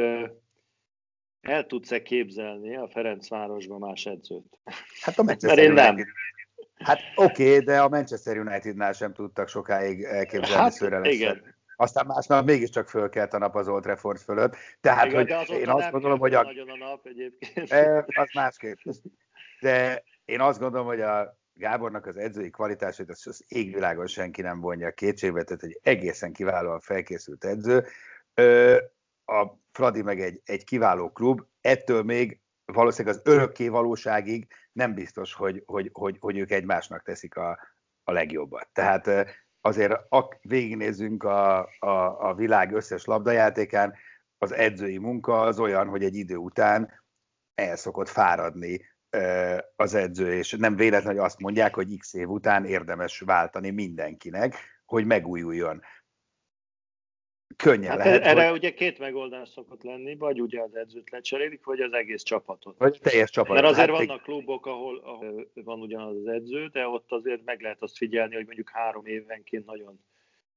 el 1.40 1.66
tudsz-e 1.66 2.02
képzelni 2.02 2.76
a 2.76 2.88
Ferencvárosban 2.88 3.78
más 3.78 4.06
edzőt? 4.06 4.58
Hát 5.00 5.18
a 5.18 5.22
Manchester 5.22 5.56
Mert 5.56 5.68
én 5.68 5.72
nem. 5.72 6.06
Hát 6.74 7.00
oké, 7.14 7.50
okay, 7.50 7.64
de 7.64 7.80
a 7.80 7.88
Manchester 7.88 8.38
Unitednál 8.38 8.92
sem 8.92 9.12
tudtak 9.12 9.48
sokáig 9.48 10.02
elképzelni 10.02 10.94
hát, 10.94 11.06
Igen, 11.06 11.56
aztán 11.76 12.06
másnap 12.06 12.46
mégiscsak 12.46 12.88
fölkelt 12.88 13.32
a 13.32 13.38
nap 13.38 13.54
az 13.54 13.68
Old 13.68 13.82
Trafford 13.82 14.18
fölött. 14.18 14.56
Tehát, 14.80 15.06
Igen, 15.06 15.44
hogy 15.46 15.58
én 15.60 15.68
azt 15.68 15.90
gondolom, 15.90 16.18
hogy 16.18 16.34
a... 16.34 16.42
Nagyon 16.42 16.68
a 16.68 16.76
nap 16.76 17.06
egyébként. 17.06 17.70
E, 17.70 18.04
az 18.06 18.30
másképp. 18.34 18.78
De 19.60 20.02
én 20.24 20.40
azt 20.40 20.60
gondolom, 20.60 20.86
hogy 20.86 21.00
a 21.00 21.37
Gábornak 21.58 22.06
az 22.06 22.16
edzői 22.16 22.50
kvalitásait 22.50 23.10
az, 23.10 23.26
az 23.26 23.44
égvilágon 23.48 24.06
senki 24.06 24.42
nem 24.42 24.60
vonja 24.60 24.90
kétségbe, 24.90 25.42
tehát 25.42 25.62
egy 25.62 25.78
egészen 25.82 26.32
kiválóan 26.32 26.80
felkészült 26.80 27.44
edző. 27.44 27.86
A 29.24 29.46
Fradi 29.72 30.02
meg 30.02 30.20
egy, 30.20 30.40
egy 30.44 30.64
kiváló 30.64 31.10
klub, 31.12 31.42
ettől 31.60 32.02
még 32.02 32.40
valószínűleg 32.64 33.16
az 33.16 33.32
örökké 33.32 33.68
valóságig 33.68 34.46
nem 34.72 34.94
biztos, 34.94 35.34
hogy, 35.34 35.62
hogy, 35.66 35.90
hogy, 35.92 36.16
hogy 36.20 36.38
ők 36.38 36.50
egymásnak 36.50 37.02
teszik 37.02 37.36
a, 37.36 37.58
a 38.04 38.12
legjobbat. 38.12 38.68
Tehát 38.72 39.10
azért 39.60 40.00
ak, 40.08 40.38
végignézzünk 40.42 41.24
a, 41.24 41.58
a, 41.78 42.28
a 42.28 42.34
világ 42.34 42.72
összes 42.72 43.04
labdajátékán, 43.04 43.94
az 44.38 44.52
edzői 44.52 44.98
munka 44.98 45.40
az 45.40 45.58
olyan, 45.58 45.88
hogy 45.88 46.04
egy 46.04 46.16
idő 46.16 46.36
után 46.36 47.02
el 47.54 47.76
szokott 47.76 48.08
fáradni 48.08 48.80
az 49.76 49.94
edző, 49.94 50.32
és 50.32 50.52
nem 50.52 50.76
véletlen, 50.76 51.14
hogy 51.14 51.24
azt 51.24 51.40
mondják, 51.40 51.74
hogy 51.74 51.96
x 51.98 52.14
év 52.14 52.28
után 52.28 52.64
érdemes 52.64 53.20
váltani 53.20 53.70
mindenkinek, 53.70 54.54
hogy 54.84 55.04
megújuljon 55.04 55.82
könnyen 57.56 57.90
hát 57.90 57.98
lehet. 57.98 58.24
Erre 58.24 58.48
hogy... 58.48 58.58
ugye 58.58 58.74
két 58.74 58.98
megoldás 58.98 59.48
szokott 59.48 59.82
lenni, 59.82 60.16
vagy 60.16 60.40
ugye 60.40 60.60
az 60.60 60.74
edzőt 60.74 61.10
lecserélik, 61.10 61.64
vagy 61.64 61.80
az 61.80 61.92
egész 61.92 62.22
csapatot. 62.22 62.78
Vagy 62.78 62.98
teljes 63.02 63.30
csapat. 63.30 63.54
Mert 63.54 63.66
azért 63.66 63.88
hát 63.88 63.98
vannak 63.98 64.22
klubok, 64.22 64.66
ahol, 64.66 64.98
ahol 64.98 65.50
van 65.54 65.80
ugyanaz 65.80 66.16
az 66.16 66.26
edző, 66.26 66.66
de 66.66 66.86
ott 66.86 67.12
azért 67.12 67.44
meg 67.44 67.60
lehet 67.60 67.82
azt 67.82 67.96
figyelni, 67.96 68.34
hogy 68.34 68.44
mondjuk 68.44 68.70
három 68.70 69.06
évenként 69.06 69.66
nagyon 69.66 70.04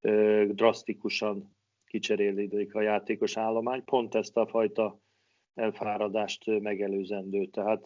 ö, 0.02 0.46
drasztikusan 0.50 1.56
kicserélődik 1.86 2.76
a 2.76 2.82
játékos 2.82 3.38
állomány, 3.38 3.84
pont 3.84 4.16
ezt 4.16 4.38
a 4.38 4.48
fajta 4.48 5.00
elfáradást 5.56 6.60
megelőzendő. 6.60 7.46
Tehát 7.46 7.84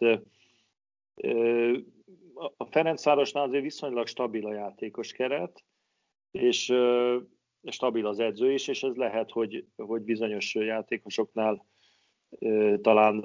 a 2.57 2.65
Ferencvárosnál 2.65 3.43
azért 3.43 3.63
viszonylag 3.63 4.07
stabil 4.07 4.45
a 4.45 4.53
játékos 4.53 5.11
keret, 5.11 5.63
és 6.31 6.73
stabil 7.63 8.07
az 8.07 8.19
edző 8.19 8.51
is, 8.51 8.67
és 8.67 8.83
ez 8.83 8.95
lehet, 8.95 9.31
hogy, 9.31 9.65
hogy 9.75 10.01
bizonyos 10.01 10.55
játékosoknál 10.55 11.65
talán 12.81 13.19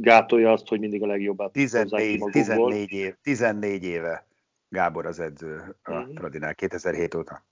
gátolja 0.00 0.52
azt, 0.52 0.68
hogy 0.68 0.80
mindig 0.80 1.02
a 1.02 1.06
legjobbat 1.06 1.52
14, 1.52 2.22
14, 2.30 2.92
év, 2.92 3.14
14 3.22 3.84
éve 3.84 4.28
Gábor 4.68 5.06
az 5.06 5.20
edző 5.20 5.76
a 5.82 5.92
uh-huh. 5.92 6.14
Pradinál 6.14 6.54
2007 6.54 7.14
óta. 7.14 7.44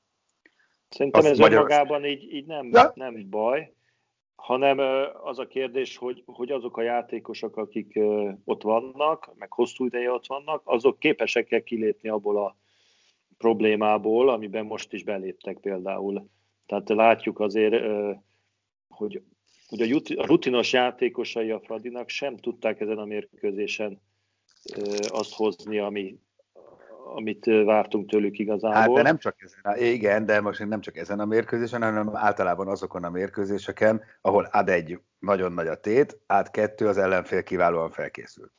Szerintem 0.88 1.20
Azt 1.20 1.30
ez 1.30 1.38
magyar... 1.38 1.58
önmagában 1.58 2.04
így, 2.04 2.32
így 2.32 2.46
nem, 2.46 2.70
ja. 2.72 2.92
nem 2.94 3.30
baj, 3.30 3.72
hanem 4.38 4.78
az 5.22 5.38
a 5.38 5.46
kérdés, 5.46 5.96
hogy, 5.96 6.22
hogy 6.26 6.50
azok 6.50 6.76
a 6.76 6.82
játékosok, 6.82 7.56
akik 7.56 7.98
ott 8.44 8.62
vannak, 8.62 9.34
meg 9.38 9.52
hosszú 9.52 9.84
ideje 9.84 10.12
ott 10.12 10.26
vannak, 10.26 10.62
azok 10.64 10.98
képesek-e 10.98 11.62
kilépni 11.62 12.08
abból 12.08 12.44
a 12.44 12.56
problémából, 13.38 14.28
amiben 14.28 14.64
most 14.64 14.92
is 14.92 15.04
beléptek 15.04 15.58
például. 15.58 16.28
Tehát 16.66 16.88
látjuk 16.88 17.40
azért, 17.40 17.84
hogy, 18.88 19.22
hogy 19.68 19.80
a 20.16 20.26
rutinos 20.26 20.72
játékosai 20.72 21.50
a 21.50 21.60
Fradinak 21.60 22.08
sem 22.08 22.36
tudták 22.36 22.80
ezen 22.80 22.98
a 22.98 23.04
mérkőzésen 23.04 24.00
azt 25.08 25.34
hozni, 25.34 25.78
ami, 25.78 26.18
amit 27.14 27.44
vártunk 27.64 28.10
tőlük 28.10 28.38
igazából. 28.38 28.80
Hát 28.80 28.92
de 28.92 29.02
nem 29.02 29.18
csak 29.18 29.36
ezen, 29.38 29.92
igen, 29.92 30.26
de 30.26 30.40
most 30.40 30.66
nem 30.66 30.80
csak 30.80 30.96
ezen 30.96 31.20
a 31.20 31.24
mérkőzésen, 31.24 31.82
hanem 31.82 32.10
általában 32.12 32.68
azokon 32.68 33.04
a 33.04 33.10
mérkőzéseken, 33.10 34.02
ahol 34.20 34.48
ad 34.52 34.68
egy 34.68 34.98
nagyon 35.18 35.52
nagy 35.52 35.66
a 35.66 35.80
tét, 35.80 36.18
át 36.26 36.50
kettő 36.50 36.86
az 36.86 36.98
ellenfél 36.98 37.42
kiválóan 37.42 37.90
felkészült. 37.90 38.52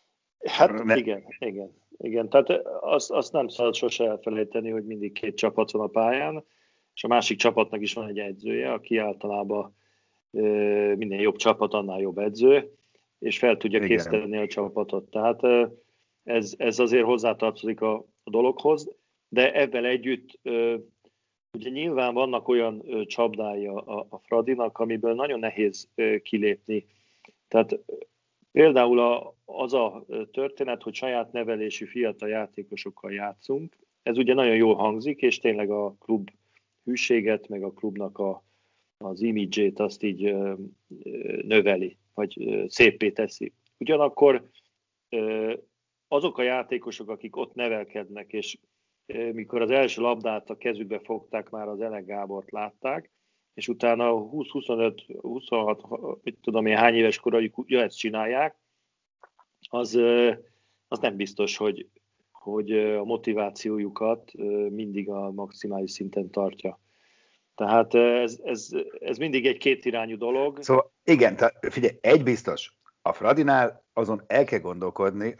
Hát 0.45 0.83
ne... 0.83 0.95
igen, 0.95 1.23
igen. 1.39 1.77
Igen, 2.01 2.29
tehát 2.29 2.49
azt, 2.81 3.11
azt 3.11 3.31
nem 3.31 3.47
szabad 3.47 3.75
sose 3.75 4.05
elfelejteni, 4.05 4.69
hogy 4.69 4.85
mindig 4.85 5.11
két 5.11 5.35
csapat 5.35 5.71
van 5.71 5.81
a 5.81 5.87
pályán, 5.87 6.45
és 6.93 7.03
a 7.03 7.07
másik 7.07 7.37
csapatnak 7.37 7.81
is 7.81 7.93
van 7.93 8.07
egy 8.07 8.19
edzője, 8.19 8.71
aki 8.71 8.97
általában 8.97 9.75
minél 10.95 11.19
jobb 11.19 11.35
csapat, 11.35 11.73
annál 11.73 11.99
jobb 11.99 12.17
edző, 12.17 12.71
és 13.19 13.37
fel 13.37 13.57
tudja 13.57 13.79
készíteni 13.79 14.37
a 14.37 14.47
csapatot. 14.47 15.09
Tehát 15.09 15.41
ez, 16.29 16.53
ez 16.57 16.79
azért 16.79 17.05
hozzátartozik 17.05 17.81
a, 17.81 17.95
a 18.23 18.29
dologhoz, 18.29 18.95
de 19.29 19.53
ebben 19.53 19.85
együtt 19.85 20.39
ugye 21.57 21.69
nyilván 21.69 22.13
vannak 22.13 22.47
olyan 22.47 23.05
csapdái 23.05 23.67
a, 23.67 24.05
a 24.09 24.19
Fradinak, 24.23 24.77
amiből 24.77 25.13
nagyon 25.13 25.39
nehéz 25.39 25.89
kilépni. 26.23 26.85
Tehát 27.47 27.79
Például 28.51 28.99
a, 28.99 29.35
az 29.45 29.73
a 29.73 30.05
történet, 30.31 30.83
hogy 30.83 30.93
saját 30.93 31.31
nevelésű 31.31 31.85
fiatal 31.85 32.29
játékosokkal 32.29 33.13
játszunk, 33.13 33.77
ez 34.03 34.17
ugye 34.17 34.33
nagyon 34.33 34.55
jól 34.55 34.75
hangzik, 34.75 35.21
és 35.21 35.39
tényleg 35.39 35.71
a 35.71 35.95
klub 35.99 36.29
hűséget, 36.83 37.47
meg 37.47 37.63
a 37.63 37.71
klubnak 37.71 38.17
a, 38.17 38.43
az 38.97 39.21
imidzsét 39.21 39.79
azt 39.79 40.03
így 40.03 40.35
növeli, 41.41 41.97
vagy 42.13 42.63
szépé 42.67 43.11
teszi. 43.11 43.53
Ugyanakkor 43.77 44.49
azok 46.11 46.37
a 46.37 46.41
játékosok, 46.41 47.09
akik 47.09 47.35
ott 47.35 47.53
nevelkednek, 47.53 48.33
és 48.33 48.57
mikor 49.31 49.61
az 49.61 49.71
első 49.71 50.01
labdát 50.01 50.49
a 50.49 50.57
kezükbe 50.57 50.99
fogták, 50.99 51.49
már 51.49 51.67
az 51.67 51.81
Ele 51.81 51.99
Gábort 51.99 52.51
látták, 52.51 53.11
és 53.53 53.67
utána 53.67 54.11
20-25, 54.13 55.19
26, 55.21 55.81
mit 56.23 56.37
tudom 56.41 56.65
én, 56.65 56.77
hány 56.77 56.95
éves 56.95 57.19
korajuk 57.19 57.63
ja, 57.65 57.81
ezt 57.81 57.97
csinálják, 57.97 58.57
az, 59.69 59.95
az 60.87 60.99
nem 60.99 61.15
biztos, 61.15 61.57
hogy, 61.57 61.89
hogy 62.31 62.71
a 62.71 63.03
motivációjukat 63.03 64.31
mindig 64.69 65.09
a 65.09 65.31
maximális 65.31 65.91
szinten 65.91 66.29
tartja. 66.29 66.79
Tehát 67.55 67.93
ez, 67.93 68.39
ez, 68.43 68.69
ez 68.99 69.17
mindig 69.17 69.45
egy 69.45 69.57
kétirányú 69.57 70.17
dolog. 70.17 70.61
Szóval 70.61 70.93
igen, 71.03 71.35
tehát 71.35 71.55
figyelj, 71.69 71.97
egy 72.01 72.23
biztos, 72.23 72.73
a 73.01 73.13
Fradinál 73.13 73.85
azon 73.93 74.23
el 74.27 74.43
kell 74.43 74.59
gondolkodni, 74.59 75.35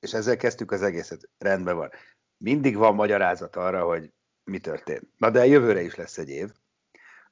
és 0.00 0.12
ezzel 0.12 0.36
kezdtük 0.36 0.70
az 0.70 0.82
egészet, 0.82 1.28
rendben 1.38 1.76
van. 1.76 1.90
Mindig 2.36 2.76
van 2.76 2.94
magyarázat 2.94 3.56
arra, 3.56 3.84
hogy 3.84 4.12
mi 4.44 4.58
történt. 4.58 5.08
Na 5.16 5.30
de 5.30 5.46
jövőre 5.46 5.82
is 5.82 5.94
lesz 5.94 6.18
egy 6.18 6.28
év, 6.28 6.52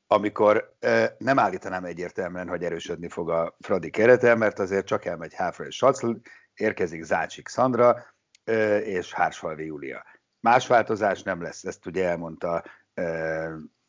amikor 0.07 0.75
e, 0.81 1.15
nem 1.19 1.39
állítanám 1.39 1.85
egyértelműen, 1.85 2.49
hogy 2.49 2.65
erősödni 2.65 3.09
fog 3.09 3.31
a 3.31 3.57
Fradi 3.61 3.91
kerete, 3.91 4.35
mert 4.35 4.59
azért 4.59 4.87
csak 4.87 5.05
elmegy 5.05 5.35
Háfra 5.35 5.67
és 5.67 5.77
Sacl, 5.77 6.11
érkezik 6.55 7.03
Zácsik 7.03 7.49
Szandra 7.49 8.05
e, 8.45 8.79
és 8.79 9.13
Hársfalvi 9.13 9.65
Júlia. 9.65 10.05
Más 10.41 10.67
változás 10.67 11.23
nem 11.23 11.43
lesz, 11.43 11.65
ezt 11.65 11.87
ugye 11.87 12.09
elmondta 12.09 12.65
e, 12.95 13.05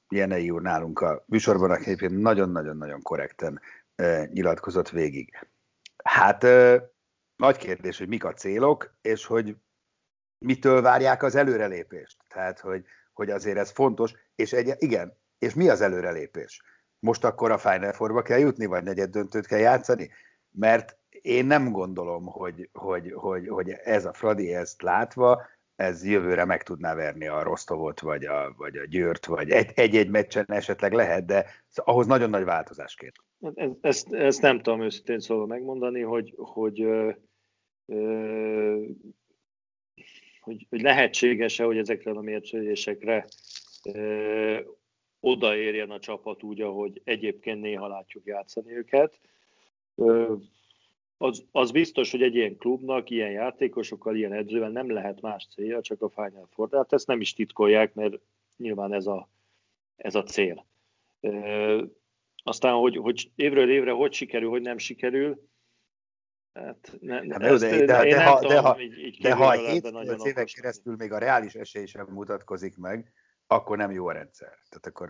Jenei 0.09 0.49
úr 0.49 0.61
nálunk 0.61 0.99
a 0.99 1.23
műsorban, 1.27 1.71
aki 1.71 2.07
nagyon-nagyon-nagyon 2.07 3.01
korrekten 3.01 3.61
nyilatkozott 4.31 4.89
végig. 4.89 5.47
Hát 6.03 6.45
nagy 7.35 7.57
kérdés, 7.57 7.97
hogy 7.97 8.07
mik 8.07 8.23
a 8.23 8.33
célok, 8.33 8.95
és 9.01 9.25
hogy 9.25 9.55
mitől 10.37 10.81
várják 10.81 11.23
az 11.23 11.35
előrelépést. 11.35 12.17
Tehát, 12.27 12.59
hogy, 12.59 12.85
hogy 13.13 13.29
azért 13.29 13.57
ez 13.57 13.71
fontos, 13.71 14.13
és 14.35 14.53
egy, 14.53 14.73
igen, 14.77 15.17
és 15.37 15.53
mi 15.53 15.69
az 15.69 15.81
előrelépés? 15.81 16.61
Most 16.99 17.23
akkor 17.23 17.51
a 17.51 17.57
Final 17.57 17.93
Four-ba 17.93 18.21
kell 18.21 18.39
jutni, 18.39 18.65
vagy 18.65 18.83
negyed 18.83 19.09
döntőt 19.09 19.47
kell 19.47 19.59
játszani? 19.59 20.11
Mert 20.51 20.97
én 21.09 21.45
nem 21.45 21.71
gondolom, 21.71 22.25
hogy, 22.25 22.69
hogy, 22.73 23.11
hogy, 23.13 23.47
hogy 23.47 23.69
ez 23.69 24.05
a 24.05 24.13
Fradi 24.13 24.53
ezt 24.53 24.81
látva, 24.81 25.41
ez 25.75 26.05
jövőre 26.05 26.45
meg 26.45 26.63
tudná 26.63 26.95
verni 26.95 27.27
a 27.27 27.43
Rostovot, 27.43 27.99
vagy 27.99 28.25
a, 28.25 28.53
vagy 28.57 28.77
a 28.77 28.85
Győrt, 28.85 29.25
vagy 29.25 29.49
egy-egy 29.75 30.09
meccsen 30.09 30.45
esetleg 30.47 30.93
lehet, 30.93 31.25
de 31.25 31.45
ahhoz 31.75 32.07
nagyon 32.07 32.29
nagy 32.29 32.43
változás 32.43 32.95
kér. 32.95 33.11
Ezt, 33.81 34.13
ezt 34.13 34.41
nem 34.41 34.61
tudom 34.61 34.81
őszintén 34.81 35.19
szóval 35.19 35.45
megmondani, 35.45 36.01
hogy, 36.01 36.33
hogy, 36.37 36.81
ö, 36.81 37.11
ö, 37.85 38.83
hogy, 40.39 40.65
hogy 40.69 40.81
lehetséges-e, 40.81 41.63
hogy 41.63 41.77
ezekre 41.77 42.11
a 42.11 42.21
mérkőzésekre 42.21 43.25
odaérjen 45.19 45.89
a 45.89 45.99
csapat 45.99 46.43
úgy, 46.43 46.61
ahogy 46.61 47.01
egyébként 47.03 47.61
néha 47.61 47.87
látjuk 47.87 48.25
játszani 48.25 48.71
őket. 48.75 49.19
Az, 51.25 51.45
az 51.51 51.71
biztos, 51.71 52.11
hogy 52.11 52.21
egy 52.21 52.35
ilyen 52.35 52.57
klubnak, 52.57 53.09
ilyen 53.09 53.31
játékosokkal, 53.31 54.15
ilyen 54.15 54.33
edzővel 54.33 54.69
nem 54.69 54.91
lehet 54.91 55.21
más 55.21 55.47
célja, 55.53 55.81
csak 55.81 56.01
a 56.01 56.09
Final 56.09 56.47
Four. 56.51 56.69
Tehát 56.69 56.93
ezt 56.93 57.07
nem 57.07 57.21
is 57.21 57.33
titkolják, 57.33 57.93
mert 57.93 58.19
nyilván 58.57 58.93
ez 58.93 59.05
a, 59.05 59.29
ez 59.95 60.15
a 60.15 60.23
cél. 60.23 60.65
E, 61.19 61.31
aztán, 62.43 62.73
hogy, 62.73 62.97
hogy 62.97 63.31
évről 63.35 63.71
évre 63.71 63.91
hogy 63.91 64.13
sikerül, 64.13 64.49
hogy 64.49 64.61
nem 64.61 64.77
sikerül, 64.77 65.47
Hát, 66.53 66.97
ne, 67.01 67.13
hát, 67.13 67.27
de, 67.27 67.57
de, 67.57 67.85
de, 67.85 67.85
de, 67.85 68.23
ha, 68.23 68.39
de, 68.47 68.59
ha, 68.59 68.79
így, 68.79 68.99
így 68.99 69.21
de 69.21 69.33
ha 69.33 69.51
7 69.51 69.85
éven 70.23 70.45
keresztül 70.45 70.95
még 70.95 71.11
a 71.11 71.17
reális 71.17 71.53
esély 71.53 71.85
sem 71.85 72.07
mutatkozik 72.09 72.77
meg, 72.77 73.13
akkor 73.47 73.77
nem 73.77 73.91
jó 73.91 74.07
a 74.07 74.11
rendszer. 74.11 74.47
Tehát 74.47 74.85
akkor 74.85 75.09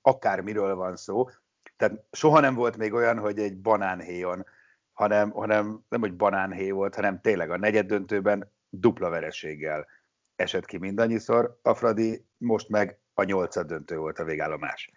akár 0.00 0.40
miről 0.40 0.74
van 0.74 0.96
szó. 0.96 1.28
Tehát 1.76 2.04
soha 2.12 2.40
nem 2.40 2.54
volt 2.54 2.76
még 2.76 2.92
olyan, 2.92 3.18
hogy 3.18 3.38
egy 3.38 3.60
banánhéjon, 3.60 4.46
hanem, 4.96 5.30
hanem 5.30 5.84
nem, 5.88 6.00
hogy 6.00 6.14
banánhé 6.14 6.70
volt, 6.70 6.94
hanem 6.94 7.20
tényleg 7.20 7.50
a 7.50 7.58
negyed 7.58 7.86
döntőben 7.86 8.52
dupla 8.68 9.08
vereséggel 9.08 9.86
esett 10.36 10.64
ki 10.64 10.78
mindannyiszor. 10.78 11.58
A 11.62 11.74
Fradi 11.74 12.26
most 12.36 12.68
meg 12.68 13.00
a 13.14 13.22
nyolcad 13.22 13.66
döntő 13.66 13.96
volt 13.98 14.18
a 14.18 14.24
végállomás. 14.24 14.90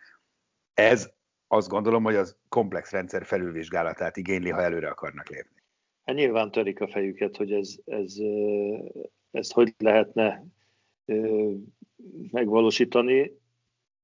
Ez 0.73 1.09
azt 1.47 1.67
gondolom, 1.67 2.03
hogy 2.03 2.15
az 2.15 2.37
komplex 2.49 2.91
rendszer 2.91 3.25
felülvizsgálatát 3.25 4.17
igényli, 4.17 4.49
ha 4.49 4.61
előre 4.61 4.89
akarnak 4.89 5.29
lépni. 5.29 5.63
Hát 6.03 6.15
nyilván 6.15 6.51
törik 6.51 6.81
a 6.81 6.87
fejüket, 6.87 7.35
hogy 7.35 7.51
ez, 7.51 7.75
ez, 7.85 8.15
ezt 9.31 9.53
hogy 9.53 9.73
lehetne 9.77 10.43
megvalósítani. 12.31 13.38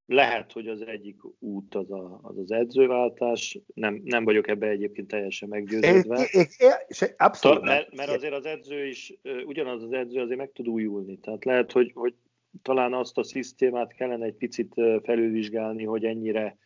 Lehet, 0.08 0.52
hogy 0.52 0.68
az 0.68 0.82
egyik 0.82 1.16
út 1.40 1.76
az 1.76 1.92
a, 1.92 2.20
az, 2.22 2.38
az 2.38 2.52
edzőváltás, 2.52 3.60
nem, 3.74 4.02
nem 4.04 4.24
vagyok 4.24 4.48
ebbe 4.48 4.68
egyébként 4.68 5.08
teljesen 5.08 5.50
meggyőződve. 5.50 6.28
É, 6.32 6.40
é, 6.40 6.68
é, 7.00 7.14
abszolút. 7.18 7.62
Mert, 7.62 7.96
mert 7.96 8.10
azért 8.10 8.34
az 8.34 8.46
edző 8.46 8.88
is, 8.88 9.14
ugyanaz 9.46 9.84
az 9.84 9.92
edző 9.92 10.22
azért 10.22 10.40
meg 10.40 10.52
tud 10.52 10.68
újulni. 10.68 11.18
Tehát 11.18 11.46
lehet, 11.46 11.72
hogy, 11.72 11.92
hogy 11.94 12.14
talán 12.62 12.94
azt 12.94 13.18
a 13.18 13.24
szisztémát 13.24 13.94
kellene 13.94 14.26
egy 14.26 14.36
picit 14.36 14.74
felülvizsgálni, 15.04 15.84
hogy 15.84 16.06
ennyire 16.06 16.58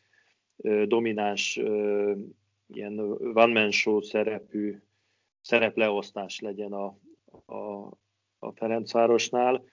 domináns 0.85 1.55
ilyen 2.67 2.99
one-man 3.33 3.71
show 3.71 4.01
szerepű 4.01 4.75
szerepleosztás 5.41 6.39
legyen 6.39 6.73
a, 6.73 6.97
a, 7.45 7.87
a 8.39 8.51
Ferencvárosnál. 8.55 9.63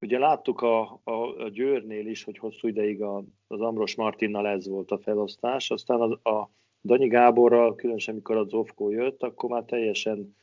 Ugye 0.00 0.18
láttuk 0.18 0.60
a, 0.60 1.00
a, 1.04 1.12
a 1.44 1.48
Győrnél 1.48 2.06
is, 2.06 2.24
hogy 2.24 2.38
hosszú 2.38 2.68
ideig 2.68 3.02
a, 3.02 3.24
az 3.46 3.60
Amros 3.60 3.94
Martinnal 3.94 4.46
ez 4.48 4.68
volt 4.68 4.90
a 4.90 4.98
felosztás, 4.98 5.70
aztán 5.70 6.00
a, 6.00 6.30
a 6.30 6.50
Danyi 6.82 7.08
Gáborral, 7.08 7.74
különösen 7.74 8.14
amikor 8.14 8.36
a 8.36 8.44
Zofko 8.44 8.90
jött, 8.90 9.22
akkor 9.22 9.50
már 9.50 9.64
teljesen 9.64 10.36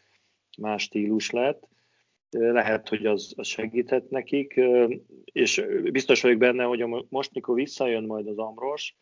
más 0.58 0.84
stílus 0.84 1.32
lett. 1.32 1.68
Lehet, 2.30 2.90
hogy 2.90 3.06
az, 3.06 3.34
az 3.36 3.48
segített 3.48 4.10
nekik, 4.10 4.62
és 5.24 5.66
biztos 5.92 6.22
vagyok 6.22 6.38
benne, 6.38 6.64
hogy 6.64 6.86
most, 7.10 7.34
mikor 7.34 7.56
visszajön 7.56 8.04
majd 8.04 8.28
az 8.28 8.38
Amros, 8.38 8.96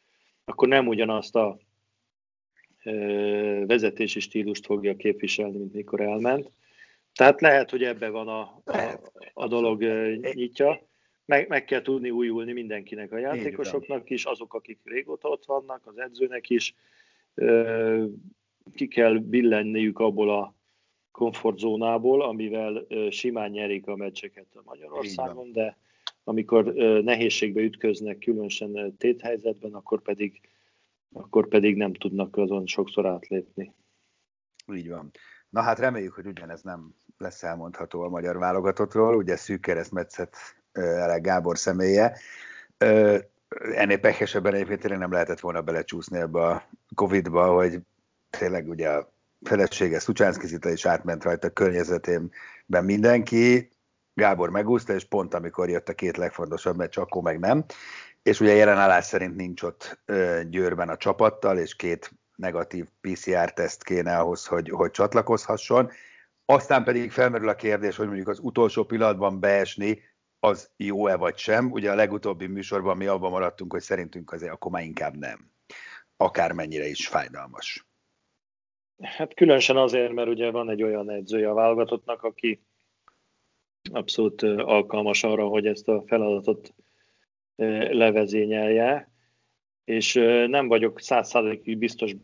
akkor 0.45 0.67
nem 0.67 0.87
ugyanazt 0.87 1.35
a 1.35 1.59
vezetési 3.65 4.19
stílust 4.19 4.65
fogja 4.65 4.95
képviselni, 4.95 5.57
mint 5.57 5.73
mikor 5.73 6.01
elment. 6.01 6.51
Tehát 7.13 7.41
lehet, 7.41 7.69
hogy 7.69 7.83
ebbe 7.83 8.09
van 8.09 8.27
a, 8.27 8.39
a, 8.65 8.99
a 9.33 9.47
dolog 9.47 9.83
nyitja. 10.33 10.87
Meg, 11.25 11.47
meg 11.47 11.65
kell 11.65 11.81
tudni 11.81 12.09
újulni 12.09 12.53
mindenkinek, 12.53 13.11
a 13.11 13.17
játékosoknak 13.17 14.09
is, 14.09 14.25
azok, 14.25 14.53
akik 14.53 14.79
régóta 14.83 15.29
ott 15.29 15.45
vannak, 15.45 15.87
az 15.87 15.97
edzőnek 15.97 16.49
is. 16.49 16.75
Ki 18.73 18.87
kell 18.87 19.17
billenniük 19.17 19.99
abból 19.99 20.29
a 20.39 20.55
komfortzónából, 21.11 22.21
amivel 22.21 22.85
simán 23.09 23.51
nyerik 23.51 23.87
a 23.87 23.95
meccseket 23.95 24.47
Magyarországon, 24.63 25.51
de 25.51 25.77
amikor 26.23 26.73
nehézségbe 27.03 27.61
ütköznek, 27.61 28.17
különösen 28.17 28.95
téthelyzetben, 28.97 29.73
akkor 29.73 30.01
pedig 30.01 30.41
akkor 31.13 31.47
pedig 31.47 31.75
nem 31.75 31.93
tudnak 31.93 32.37
azon 32.37 32.65
sokszor 32.65 33.05
átlépni. 33.05 33.73
Így 34.73 34.89
van. 34.89 35.11
Na 35.49 35.61
hát 35.61 35.79
reméljük, 35.79 36.13
hogy 36.13 36.25
ugyanez 36.25 36.61
nem 36.61 36.95
lesz 37.23 37.43
elmondható 37.43 38.01
a 38.01 38.09
magyar 38.09 38.37
válogatottról, 38.37 39.15
ugye 39.15 39.35
szűk 39.35 39.61
keresztmetszet 39.61 40.35
Elek 40.71 41.21
Gábor 41.21 41.57
személye. 41.57 42.17
Ennél 43.73 43.99
pehesebben 43.99 44.53
egyébként 44.53 44.97
nem 44.97 45.11
lehetett 45.11 45.39
volna 45.39 45.61
belecsúszni 45.61 46.17
ebbe 46.17 46.45
a 46.45 46.69
Covid-ba, 46.95 47.53
hogy 47.53 47.79
tényleg 48.29 48.69
ugye 48.69 48.89
a 48.89 49.11
felesége 49.41 49.99
Szucsánszki 49.99 50.47
Zita 50.47 50.69
is 50.69 50.85
átment 50.85 51.23
rajta 51.23 51.47
a 51.47 51.51
környezetében 51.51 52.31
mindenki, 52.83 53.69
Gábor 54.13 54.49
megúszta, 54.49 54.93
és 54.93 55.03
pont 55.03 55.33
amikor 55.33 55.69
jött 55.69 55.89
a 55.89 55.93
két 55.93 56.17
legfontosabb 56.17 56.77
meccs, 56.77 56.97
akkor 56.97 57.21
meg 57.21 57.39
nem 57.39 57.65
és 58.23 58.39
ugye 58.39 58.53
jelen 58.53 58.77
állás 58.77 59.05
szerint 59.05 59.35
nincs 59.35 59.61
ott 59.63 59.99
Győrben 60.49 60.89
a 60.89 60.97
csapattal, 60.97 61.57
és 61.57 61.75
két 61.75 62.11
negatív 62.35 62.87
PCR-teszt 63.01 63.83
kéne 63.83 64.17
ahhoz, 64.17 64.45
hogy, 64.45 64.69
hogy 64.69 64.91
csatlakozhasson. 64.91 65.91
Aztán 66.45 66.83
pedig 66.83 67.11
felmerül 67.11 67.49
a 67.49 67.55
kérdés, 67.55 67.95
hogy 67.95 68.05
mondjuk 68.05 68.27
az 68.27 68.39
utolsó 68.39 68.83
pillanatban 68.83 69.39
beesni, 69.39 69.99
az 70.39 70.71
jó-e 70.77 71.15
vagy 71.15 71.37
sem. 71.37 71.71
Ugye 71.71 71.91
a 71.91 71.95
legutóbbi 71.95 72.47
műsorban 72.47 72.97
mi 72.97 73.05
abban 73.05 73.31
maradtunk, 73.31 73.71
hogy 73.71 73.81
szerintünk 73.81 74.31
azért 74.31 74.51
akkor 74.51 74.71
már 74.71 74.83
inkább 74.83 75.17
nem. 75.17 75.51
Akármennyire 76.17 76.85
is 76.85 77.07
fájdalmas. 77.07 77.87
Hát 79.01 79.33
különösen 79.33 79.77
azért, 79.77 80.13
mert 80.13 80.27
ugye 80.27 80.51
van 80.51 80.69
egy 80.69 80.83
olyan 80.83 81.09
edzője 81.09 81.49
a 81.49 81.53
válogatottnak, 81.53 82.23
aki 82.23 82.63
abszolút 83.91 84.41
alkalmas 84.41 85.23
arra, 85.23 85.47
hogy 85.47 85.65
ezt 85.65 85.87
a 85.87 86.03
feladatot 86.07 86.73
levezényelje, 87.89 89.11
és 89.83 90.13
nem 90.47 90.67
vagyok 90.67 90.99
százszázalékig 90.99 91.77
biztos 91.77 92.15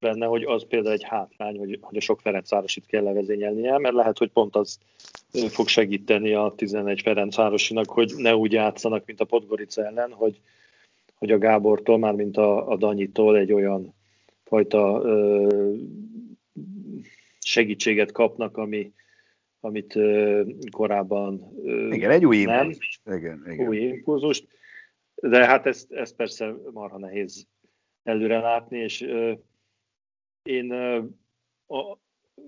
benne, 0.00 0.26
hogy 0.26 0.42
az 0.42 0.66
például 0.68 0.94
egy 0.94 1.04
hátrány, 1.04 1.58
hogy, 1.58 1.78
hogy 1.80 1.96
a 1.96 2.00
sok 2.00 2.20
Ferencvárosit 2.20 2.86
kell 2.86 3.02
levezényelnie, 3.02 3.78
mert 3.78 3.94
lehet, 3.94 4.18
hogy 4.18 4.30
pont 4.30 4.56
az 4.56 4.78
fog 5.48 5.68
segíteni 5.68 6.34
a 6.34 6.52
11 6.56 7.00
Ferencvárosinak, 7.00 7.90
hogy 7.90 8.12
ne 8.16 8.36
úgy 8.36 8.52
játszanak, 8.52 9.06
mint 9.06 9.20
a 9.20 9.24
Podgorica 9.24 9.84
ellen, 9.84 10.12
hogy, 10.12 10.40
hogy 11.14 11.30
a 11.30 11.38
Gábortól, 11.38 11.98
már 11.98 12.14
mint 12.14 12.36
a, 12.36 12.70
a 12.70 12.76
Danyitól 12.76 13.36
egy 13.36 13.52
olyan 13.52 13.94
fajta 14.44 15.00
ö, 15.04 15.72
segítséget 17.38 18.12
kapnak, 18.12 18.56
ami, 18.56 18.92
amit 19.60 19.98
korábban 20.70 21.52
igen, 21.90 22.10
egy 22.10 22.26
új 22.26 22.44
nem. 22.44 22.56
Impulzus. 22.56 23.00
Igen, 23.04 23.42
igen. 23.50 23.68
Új 23.68 23.78
impulzust. 23.78 24.46
De 25.14 25.46
hát 25.46 25.66
ezt, 25.66 25.92
ezt 25.92 26.16
persze 26.16 26.54
marha 26.72 26.98
nehéz 26.98 27.46
előre 28.02 28.38
látni, 28.38 28.78
és 28.78 29.06
én 30.46 30.72
a, 31.66 31.98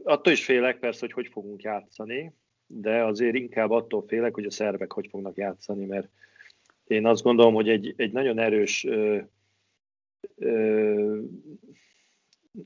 attól 0.03 0.33
is 0.33 0.45
félek 0.45 0.79
persze, 0.79 1.01
hogy 1.01 1.13
hogy 1.13 1.29
fogunk 1.29 1.63
játszani, 1.63 2.33
de 2.67 3.05
azért 3.05 3.35
inkább 3.35 3.71
attól 3.71 4.05
félek, 4.07 4.35
hogy 4.35 4.45
a 4.45 4.51
szervek 4.51 4.93
hogy 4.93 5.07
fognak 5.11 5.37
játszani, 5.37 5.85
mert 5.85 6.09
én 6.85 7.07
azt 7.07 7.23
gondolom, 7.23 7.55
hogy 7.55 7.69
egy, 7.69 7.95
egy 7.97 8.13
nagyon 8.13 8.39
erős 8.39 8.85
ö, 8.85 9.19
ö, 10.37 11.21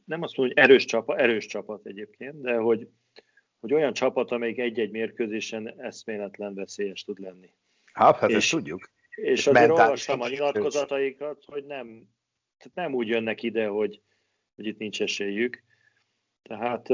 nem 0.05 0.23
azt 0.23 0.37
mondom, 0.37 0.57
hogy 0.57 0.65
erős 0.65 0.85
csapat, 0.85 1.19
erős 1.19 1.47
csapat 1.47 1.87
egyébként, 1.87 2.41
de 2.41 2.57
hogy, 2.57 2.89
hogy 3.61 3.75
olyan 3.75 3.93
csapat, 3.93 4.31
amelyik 4.31 4.59
egy-egy 4.59 4.91
mérkőzésen 4.91 5.81
eszméletlen 5.81 6.55
veszélyes 6.55 7.05
tud 7.05 7.19
lenni. 7.19 7.55
Hát, 7.93 8.17
hát 8.17 8.31
és, 8.31 8.37
ezt 8.37 8.51
tudjuk. 8.51 8.91
És, 9.11 9.31
és 9.31 9.47
azért 9.47 9.71
olvastam 9.71 10.21
a 10.21 10.29
nyilatkozataikat, 10.29 11.45
hogy 11.45 11.65
nem, 11.65 11.87
tehát 12.59 12.75
nem 12.75 12.95
úgy 12.95 13.09
jönnek 13.09 13.43
ide, 13.43 13.67
hogy, 13.67 14.03
hogy 14.55 14.67
itt 14.67 14.79
nincs 14.79 15.03
esélyük. 15.03 15.63
Tehát 16.43 16.89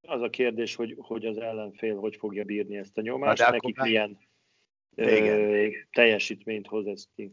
az 0.00 0.22
a 0.22 0.30
kérdés, 0.30 0.74
hogy, 0.74 0.96
hogy 0.98 1.26
az 1.26 1.38
ellenfél 1.38 1.96
hogy 1.96 2.16
fogja 2.16 2.44
bírni 2.44 2.76
ezt 2.76 2.98
a 2.98 3.00
nyomást, 3.00 3.42
hát 3.42 3.52
nekik 3.52 3.80
milyen 3.80 4.18
ö, 4.94 5.66
teljesítményt 5.90 6.66
hoz 6.66 6.86
ez 6.86 7.04
ki. 7.14 7.32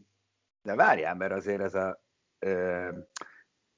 De 0.62 0.74
várjál, 0.74 1.14
mert 1.14 1.32
azért 1.32 1.60
ez 1.60 1.74
a 1.74 2.04
ö, 2.38 2.88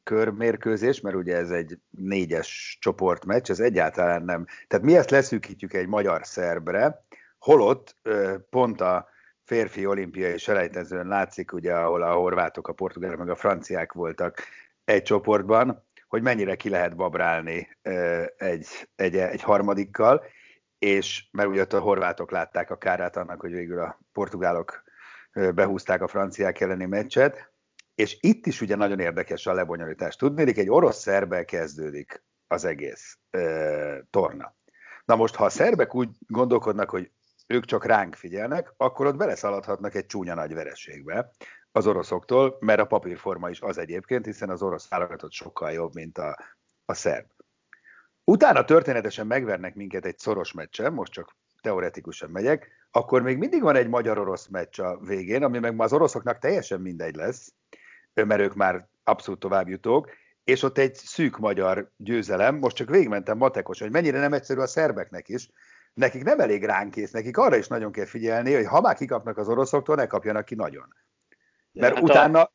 körmérkőzés, 0.02 1.00
mert 1.00 1.16
ugye 1.16 1.36
ez 1.36 1.50
egy 1.50 1.78
négyes 1.90 2.78
csoportmeccs, 2.80 3.50
ez 3.50 3.60
egyáltalán 3.60 4.22
nem. 4.22 4.46
Tehát 4.66 4.84
mi 4.84 4.96
ezt 4.96 5.10
leszűkítjük 5.10 5.72
egy 5.72 5.86
magyar 5.86 6.26
szerbre, 6.26 7.04
holott 7.38 7.96
ö, 8.02 8.36
pont 8.50 8.80
a 8.80 9.08
férfi 9.44 9.86
olimpiai 9.86 10.38
selejtezőn 10.38 11.06
látszik, 11.06 11.52
ugye, 11.52 11.74
ahol 11.74 12.02
a 12.02 12.14
horvátok, 12.14 12.68
a 12.68 12.72
portugálok, 12.72 13.18
meg 13.18 13.28
a 13.28 13.36
franciák 13.36 13.92
voltak 13.92 14.42
egy 14.88 15.02
csoportban, 15.02 15.86
hogy 16.06 16.22
mennyire 16.22 16.56
ki 16.56 16.68
lehet 16.68 16.96
babrálni 16.96 17.78
egy, 18.36 18.88
egy, 18.96 19.16
egy 19.16 19.42
harmadikkal, 19.42 20.24
és 20.78 21.28
mert 21.32 21.48
ugye 21.48 21.60
ott 21.60 21.72
a 21.72 21.80
horvátok 21.80 22.30
látták 22.30 22.70
a 22.70 22.78
kárát 22.78 23.16
annak, 23.16 23.40
hogy 23.40 23.52
végül 23.52 23.80
a 23.80 24.00
portugálok 24.12 24.82
behúzták 25.54 26.02
a 26.02 26.08
franciák 26.08 26.60
elleni 26.60 26.86
meccset, 26.86 27.52
és 27.94 28.16
itt 28.20 28.46
is 28.46 28.60
ugye 28.60 28.76
nagyon 28.76 29.00
érdekes 29.00 29.46
a 29.46 29.52
lebonyolítás. 29.52 30.16
Tudnélik, 30.16 30.58
egy 30.58 30.70
orosz 30.70 31.00
szerbel 31.00 31.44
kezdődik 31.44 32.24
az 32.46 32.64
egész 32.64 33.18
e, 33.30 33.40
torna. 34.10 34.56
Na 35.04 35.16
most, 35.16 35.34
ha 35.34 35.44
a 35.44 35.50
szerbek 35.50 35.94
úgy 35.94 36.08
gondolkodnak, 36.26 36.90
hogy 36.90 37.10
ők 37.46 37.64
csak 37.64 37.84
ránk 37.84 38.14
figyelnek, 38.14 38.72
akkor 38.76 39.06
ott 39.06 39.16
beleszaladhatnak 39.16 39.94
egy 39.94 40.06
csúnya 40.06 40.34
nagy 40.34 40.54
vereségbe 40.54 41.30
az 41.78 41.86
oroszoktól, 41.86 42.56
mert 42.60 42.80
a 42.80 42.86
papírforma 42.86 43.50
is 43.50 43.60
az 43.60 43.78
egyébként, 43.78 44.24
hiszen 44.24 44.50
az 44.50 44.62
orosz 44.62 44.88
válogatott 44.88 45.32
sokkal 45.32 45.72
jobb, 45.72 45.94
mint 45.94 46.18
a, 46.18 46.38
a 46.84 46.94
szerb. 46.94 47.26
Utána 48.24 48.64
történetesen 48.64 49.26
megvernek 49.26 49.74
minket 49.74 50.06
egy 50.06 50.18
szoros 50.18 50.52
meccsen, 50.52 50.92
most 50.92 51.12
csak 51.12 51.36
teoretikusan 51.60 52.30
megyek, 52.30 52.68
akkor 52.90 53.22
még 53.22 53.38
mindig 53.38 53.62
van 53.62 53.76
egy 53.76 53.88
magyar-orosz 53.88 54.46
meccs 54.46 54.80
a 54.80 54.98
végén, 54.98 55.42
ami 55.42 55.58
meg 55.58 55.80
az 55.80 55.92
oroszoknak 55.92 56.38
teljesen 56.38 56.80
mindegy 56.80 57.14
lesz, 57.14 57.54
mert 58.14 58.40
ők 58.40 58.54
már 58.54 58.88
abszolút 59.04 59.40
továbbjutók, 59.40 60.10
és 60.44 60.62
ott 60.62 60.78
egy 60.78 60.94
szűk 60.94 61.38
magyar 61.38 61.90
győzelem, 61.96 62.56
most 62.56 62.76
csak 62.76 62.88
végigmentem 62.88 63.36
matekos, 63.36 63.80
hogy 63.80 63.90
mennyire 63.90 64.20
nem 64.20 64.32
egyszerű 64.32 64.60
a 64.60 64.66
szerbeknek 64.66 65.28
is, 65.28 65.50
nekik 65.94 66.22
nem 66.22 66.40
elég 66.40 66.64
ránk 66.64 66.90
kész, 66.90 67.10
nekik 67.10 67.36
arra 67.36 67.56
is 67.56 67.66
nagyon 67.66 67.92
kell 67.92 68.04
figyelni, 68.04 68.54
hogy 68.54 68.66
ha 68.66 68.80
már 68.80 68.96
kikapnak 68.96 69.38
az 69.38 69.48
oroszoktól, 69.48 69.96
ne 69.96 70.06
kapjanak 70.06 70.44
ki 70.44 70.54
nagyon. 70.54 70.94
Mert 71.72 71.94
hát 71.94 72.02
utána, 72.02 72.40
a... 72.42 72.50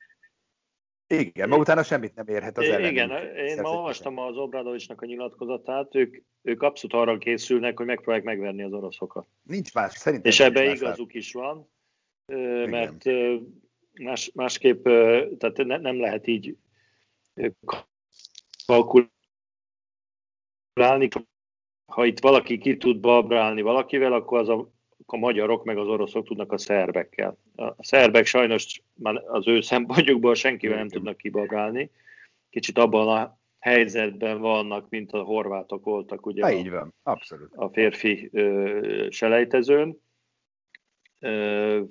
igen, 1.08 1.50
mert 1.50 1.62
utána 1.62 1.84
semmit 1.84 2.16
nem 2.16 2.28
érhet 2.28 2.58
az 2.58 2.68
ellen. 2.68 2.92
Igen, 2.92 3.36
én 3.36 3.62
ma 3.62 3.70
olvastam 3.70 4.18
az 4.18 4.38
Obradovicsnak 4.38 5.02
a 5.02 5.06
nyilatkozatát, 5.06 5.96
ők, 5.96 6.24
ők 6.42 6.62
abszolút 6.62 6.96
arra 6.96 7.18
készülnek, 7.18 7.78
hogy 7.78 7.86
megpróbálják 7.86 8.26
megverni 8.26 8.64
az 8.64 8.74
oroszokat. 8.74 9.28
Nincs 9.44 9.74
más, 9.74 9.94
szerintem. 9.94 10.32
És 10.32 10.40
ebbe 10.40 10.64
igazuk 10.64 11.14
más. 11.14 11.16
is 11.16 11.34
van, 11.34 11.70
mert 12.66 13.06
igen. 13.06 13.62
más, 14.02 14.32
másképp 14.34 14.84
tehát 15.38 15.58
ne, 15.58 15.78
nem 15.78 16.00
lehet 16.00 16.28
így 16.28 16.58
kalkulálni, 18.66 19.10
ha 21.86 22.06
itt 22.06 22.20
valaki 22.20 22.58
ki 22.58 22.78
tud 22.78 23.00
babrálni 23.00 23.62
valakivel, 23.62 24.14
akkor 24.14 24.40
az 24.40 24.50
a 24.50 24.72
a 25.06 25.18
magyarok 25.18 25.64
meg 25.64 25.78
az 25.78 25.88
oroszok 25.88 26.26
tudnak 26.26 26.52
a 26.52 26.58
szerbekkel. 26.58 27.38
A 27.56 27.84
szerbek 27.84 28.26
sajnos 28.26 28.82
már 28.94 29.24
az 29.28 29.48
ő 29.48 29.62
szempontjukból 29.62 30.36
senkivel 30.36 30.78
nem 30.78 30.90
tudnak 30.90 31.18
kibabrálni. 31.18 31.92
Kicsit 32.50 32.78
abban 32.78 33.08
a 33.08 33.38
helyzetben 33.60 34.40
vannak, 34.40 34.90
mint 34.90 35.12
a 35.12 35.24
horvátok 35.24 35.84
voltak 35.84 36.26
ugye 36.26 36.44
ha, 36.44 36.52
így 36.52 36.70
van, 36.70 36.94
abszolút. 37.04 37.54
a 37.56 37.70
férfi 37.70 38.30
ö, 38.32 39.08
selejtezőn. 39.10 40.00
Ö, 41.20 41.82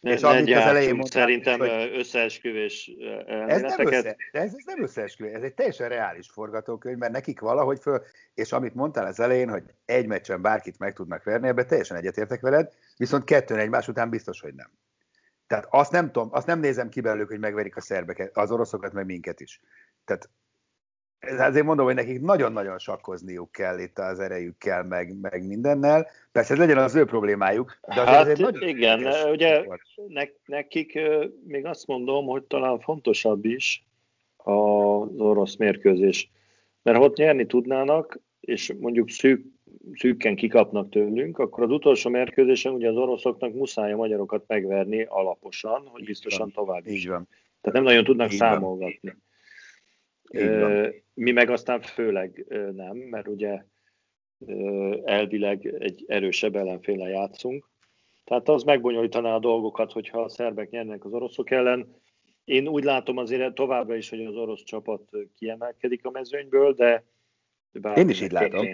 és 0.00 0.22
amit 0.22 0.56
az 0.56 0.62
elején 0.62 0.94
mondtál, 0.94 1.22
szerintem 1.22 1.58
hogy 1.58 1.90
összeesküvés 1.94 2.90
ez 3.26 3.60
nem, 3.60 3.86
össze, 3.86 4.02
de 4.02 4.16
ez, 4.40 4.54
ez 4.54 4.64
nem 4.64 4.82
összeesküvés, 4.82 5.32
ez 5.32 5.42
egy 5.42 5.54
teljesen 5.54 5.88
reális 5.88 6.28
forgatókönyv, 6.30 6.96
mert 6.96 7.12
nekik 7.12 7.40
valahogy 7.40 7.78
föl, 7.80 8.02
és 8.34 8.52
amit 8.52 8.74
mondtál 8.74 9.06
az 9.06 9.20
elején, 9.20 9.48
hogy 9.48 9.62
egy 9.84 10.06
meccsen 10.06 10.42
bárkit 10.42 10.78
meg 10.78 10.92
tudnak 10.92 11.22
verni, 11.22 11.48
ebben 11.48 11.66
teljesen 11.66 11.96
egyetértek 11.96 12.40
veled, 12.40 12.72
viszont 12.96 13.24
kettőn 13.24 13.58
egymás 13.58 13.88
után 13.88 14.10
biztos, 14.10 14.40
hogy 14.40 14.54
nem. 14.54 14.70
Tehát 15.46 15.66
azt 15.70 15.92
nem 15.92 16.12
tudom, 16.12 16.28
azt 16.32 16.46
nem 16.46 16.60
nézem 16.60 16.88
ki 16.88 17.00
belőlük, 17.00 17.28
hogy 17.28 17.38
megverik 17.38 17.76
a 17.76 17.80
szerbeket, 17.80 18.36
az 18.36 18.50
oroszokat, 18.50 18.92
meg 18.92 19.04
minket 19.04 19.40
is. 19.40 19.60
Tehát 20.04 20.30
azért 21.20 21.64
mondom, 21.64 21.86
hogy 21.86 21.94
nekik 21.94 22.20
nagyon-nagyon 22.20 22.78
sakkozniuk 22.78 23.52
kell 23.52 23.78
itt 23.78 23.98
az 23.98 24.20
erejükkel, 24.20 24.84
meg, 24.84 25.20
meg 25.20 25.46
mindennel. 25.46 26.06
Persze 26.32 26.52
ez 26.52 26.58
legyen 26.58 26.78
az 26.78 26.94
ő 26.94 27.04
problémájuk, 27.04 27.78
de 27.94 28.00
azért 28.00 28.26
hát, 28.26 28.38
nagyon 28.38 28.68
igen, 28.68 29.06
ugye 29.30 29.64
ne, 30.08 30.22
nekik 30.46 30.98
még 31.46 31.66
azt 31.66 31.86
mondom, 31.86 32.26
hogy 32.26 32.42
talán 32.42 32.80
fontosabb 32.80 33.44
is 33.44 33.86
az 34.36 35.20
orosz 35.20 35.56
mérkőzés. 35.56 36.30
Mert 36.82 36.98
ha 36.98 37.04
ott 37.04 37.16
nyerni 37.16 37.46
tudnának, 37.46 38.20
és 38.40 38.74
mondjuk 38.80 39.10
szűk, 39.10 39.44
szűkken 39.94 40.36
kikapnak 40.36 40.90
tőlünk, 40.90 41.38
akkor 41.38 41.64
az 41.64 41.70
utolsó 41.70 42.10
mérkőzésen 42.10 42.72
ugye 42.72 42.88
az 42.88 42.96
oroszoknak 42.96 43.54
muszáj 43.54 43.92
a 43.92 43.96
magyarokat 43.96 44.44
megverni 44.46 45.02
alaposan, 45.02 45.86
hogy 45.86 46.04
biztosan 46.04 46.52
tovább 46.52 46.86
is. 46.86 46.92
Így 46.92 47.08
van. 47.08 47.28
Tehát 47.60 47.78
nem 47.78 47.86
nagyon 47.86 48.04
tudnak 48.04 48.32
Így 48.32 48.38
számolgatni. 48.38 48.98
Van. 49.08 49.28
Mi 51.14 51.30
meg 51.30 51.50
aztán 51.50 51.80
főleg 51.80 52.46
nem, 52.72 52.96
mert 52.96 53.28
ugye 53.28 53.64
elvileg 55.04 55.66
egy 55.66 56.04
erősebb 56.08 56.56
ellenféle 56.56 57.08
játszunk. 57.08 57.68
Tehát 58.24 58.48
az 58.48 58.62
megbonyolítaná 58.62 59.34
a 59.34 59.38
dolgokat, 59.38 59.92
hogyha 59.92 60.22
a 60.22 60.28
szerbek 60.28 60.70
nyernek 60.70 61.04
az 61.04 61.12
oroszok 61.12 61.50
ellen. 61.50 61.94
Én 62.44 62.68
úgy 62.68 62.84
látom 62.84 63.16
azért 63.16 63.54
továbbra 63.54 63.94
is, 63.94 64.08
hogy 64.08 64.24
az 64.24 64.36
orosz 64.36 64.62
csapat 64.62 65.10
kiemelkedik 65.34 66.04
a 66.04 66.10
mezőnyből, 66.10 66.72
de 66.72 67.04
Én 67.94 68.08
is 68.08 68.20
így 68.20 68.32
látom. 68.32 68.66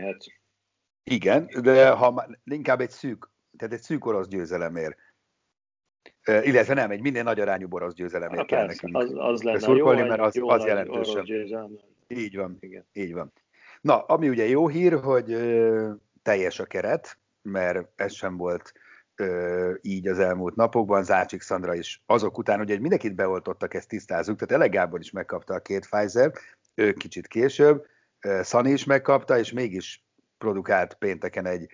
Igen, 1.04 1.48
de 1.62 1.90
ha 1.90 2.26
inkább 2.44 2.80
egy 2.80 2.90
szűk, 2.90 3.30
tehát 3.56 3.74
egy 3.74 3.80
szűk 3.80 4.06
orosz 4.06 4.28
győzelemért 4.28 4.98
illetve 6.24 6.74
nem, 6.74 6.90
egy 6.90 7.00
minél 7.00 7.22
nagy 7.22 7.40
arányú 7.40 7.66
orosz 7.70 7.94
győzelemért 7.94 8.38
hát 8.38 8.46
kell 8.46 8.66
nekünk 8.66 8.96
az, 8.96 9.12
az 9.14 9.42
lenne 9.42 9.58
szurkolni, 9.58 10.00
jó, 10.00 10.06
mert 10.06 10.20
az, 10.20 10.34
jó 10.34 10.48
az 10.48 10.64
jelentősebb. 10.64 11.24
Így 12.08 12.36
van, 12.36 12.56
Igen. 12.60 12.84
így 12.92 13.12
van. 13.12 13.32
Na, 13.80 13.98
ami 13.98 14.28
ugye 14.28 14.48
jó 14.48 14.68
hír, 14.68 14.92
hogy 14.92 15.32
ö, 15.32 15.90
teljes 16.22 16.60
a 16.60 16.64
keret, 16.64 17.18
mert 17.42 17.88
ez 17.96 18.12
sem 18.12 18.36
volt 18.36 18.72
ö, 19.14 19.72
így 19.82 20.08
az 20.08 20.18
elmúlt 20.18 20.56
napokban. 20.56 21.04
Zácsik 21.04 21.40
Szandra 21.40 21.74
is 21.74 22.02
azok 22.06 22.38
után, 22.38 22.58
hogy 22.58 22.80
mindenkit 22.80 23.14
beoltottak, 23.14 23.74
ezt 23.74 23.88
tisztázzuk, 23.88 24.38
tehát 24.38 24.54
Ele 24.62 24.70
Gábor 24.70 25.00
is 25.00 25.10
megkapta 25.10 25.54
a 25.54 25.60
két 25.60 25.88
Pfizer, 25.88 26.32
ő 26.74 26.92
kicsit 26.92 27.26
később, 27.26 27.86
Szani 28.40 28.70
is 28.70 28.84
megkapta, 28.84 29.38
és 29.38 29.52
mégis 29.52 30.04
produkált 30.38 30.94
pénteken 30.94 31.46
egy 31.46 31.70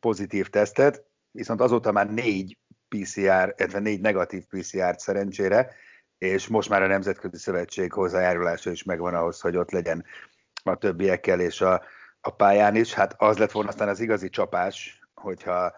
pozitív 0.00 0.48
tesztet, 0.48 1.04
viszont 1.30 1.60
azóta 1.60 1.92
már 1.92 2.12
négy 2.12 2.58
PCR, 2.88 3.54
illetve 3.56 3.78
négy 3.78 4.00
negatív 4.00 4.44
PCR-t 4.44 4.98
szerencsére, 4.98 5.74
és 6.18 6.46
most 6.46 6.68
már 6.68 6.82
a 6.82 6.86
Nemzetközi 6.86 7.36
Szövetség 7.36 7.92
hozzájárulása 7.92 8.70
is 8.70 8.82
megvan 8.82 9.14
ahhoz, 9.14 9.40
hogy 9.40 9.56
ott 9.56 9.70
legyen 9.70 10.04
a 10.62 10.76
többiekkel 10.76 11.40
és 11.40 11.60
a, 11.60 11.82
a 12.20 12.30
pályán 12.30 12.76
is. 12.76 12.94
Hát 12.94 13.14
az 13.18 13.38
lett 13.38 13.50
volna 13.50 13.68
aztán 13.68 13.88
az 13.88 14.00
igazi 14.00 14.28
csapás, 14.28 15.00
hogyha 15.14 15.76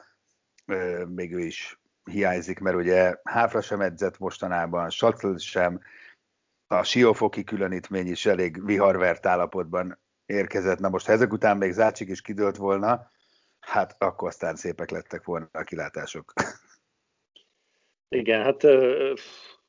ö, 0.67 1.05
még 1.05 1.35
ő 1.35 1.41
is 1.41 1.81
hiányzik, 2.05 2.59
mert 2.59 2.77
ugye 2.77 3.17
Háfra 3.25 3.61
sem 3.61 3.81
edzett 3.81 4.19
mostanában, 4.19 4.91
Sattl 4.91 5.37
sem, 5.37 5.81
a 6.67 6.83
siófoki 6.83 7.45
különítmény 7.45 8.07
is 8.07 8.27
elég 8.27 8.65
viharvert 8.65 9.27
állapotban 9.27 9.99
érkezett. 10.27 10.79
Na 10.79 10.89
most 10.89 11.07
ha 11.07 11.13
ezek 11.13 11.33
után 11.33 11.57
még 11.57 11.73
Zácsik 11.73 12.09
is 12.09 12.21
kidőlt 12.21 12.57
volna, 12.57 13.11
hát 13.61 13.97
akkor 13.99 14.29
aztán 14.29 14.57
szépek 14.57 14.91
lettek 14.91 15.25
volna 15.25 15.49
a 15.53 15.63
kilátások. 15.63 16.33
Igen, 18.17 18.43
hát 18.43 18.67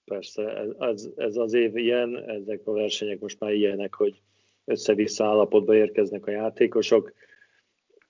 persze, 0.04 0.67
ez, 0.80 1.10
ez 1.15 1.36
az 1.36 1.54
év 1.54 1.77
ilyen, 1.77 2.30
ezek 2.30 2.62
a 2.67 2.71
versenyek 2.71 3.19
most 3.19 3.39
már 3.39 3.51
ilyenek, 3.51 3.93
hogy 3.93 4.21
össze-vissza 4.65 5.25
állapotba 5.25 5.75
érkeznek 5.75 6.25
a 6.25 6.32
játékosok, 6.32 7.13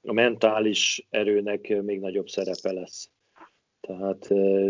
a 0.01 0.13
mentális 0.13 1.07
erőnek 1.09 1.81
még 1.81 1.99
nagyobb 1.99 2.27
szerepe 2.27 2.71
lesz. 2.71 3.11
Tehát 3.81 4.27
uh, 4.29 4.69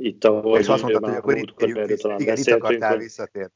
itt, 0.00 0.24
ahol 0.24 0.58
és 0.58 0.68
azt 0.68 0.82
mondtad, 0.82 1.04
hogy 1.04 1.14
akkor 1.14 1.36
itt, 1.36 1.62
itt, 1.62 2.20
igen, 2.20 2.36
itt 2.36 2.46
akartál 2.46 2.90
hogy... 2.90 3.02
visszatérni. 3.02 3.52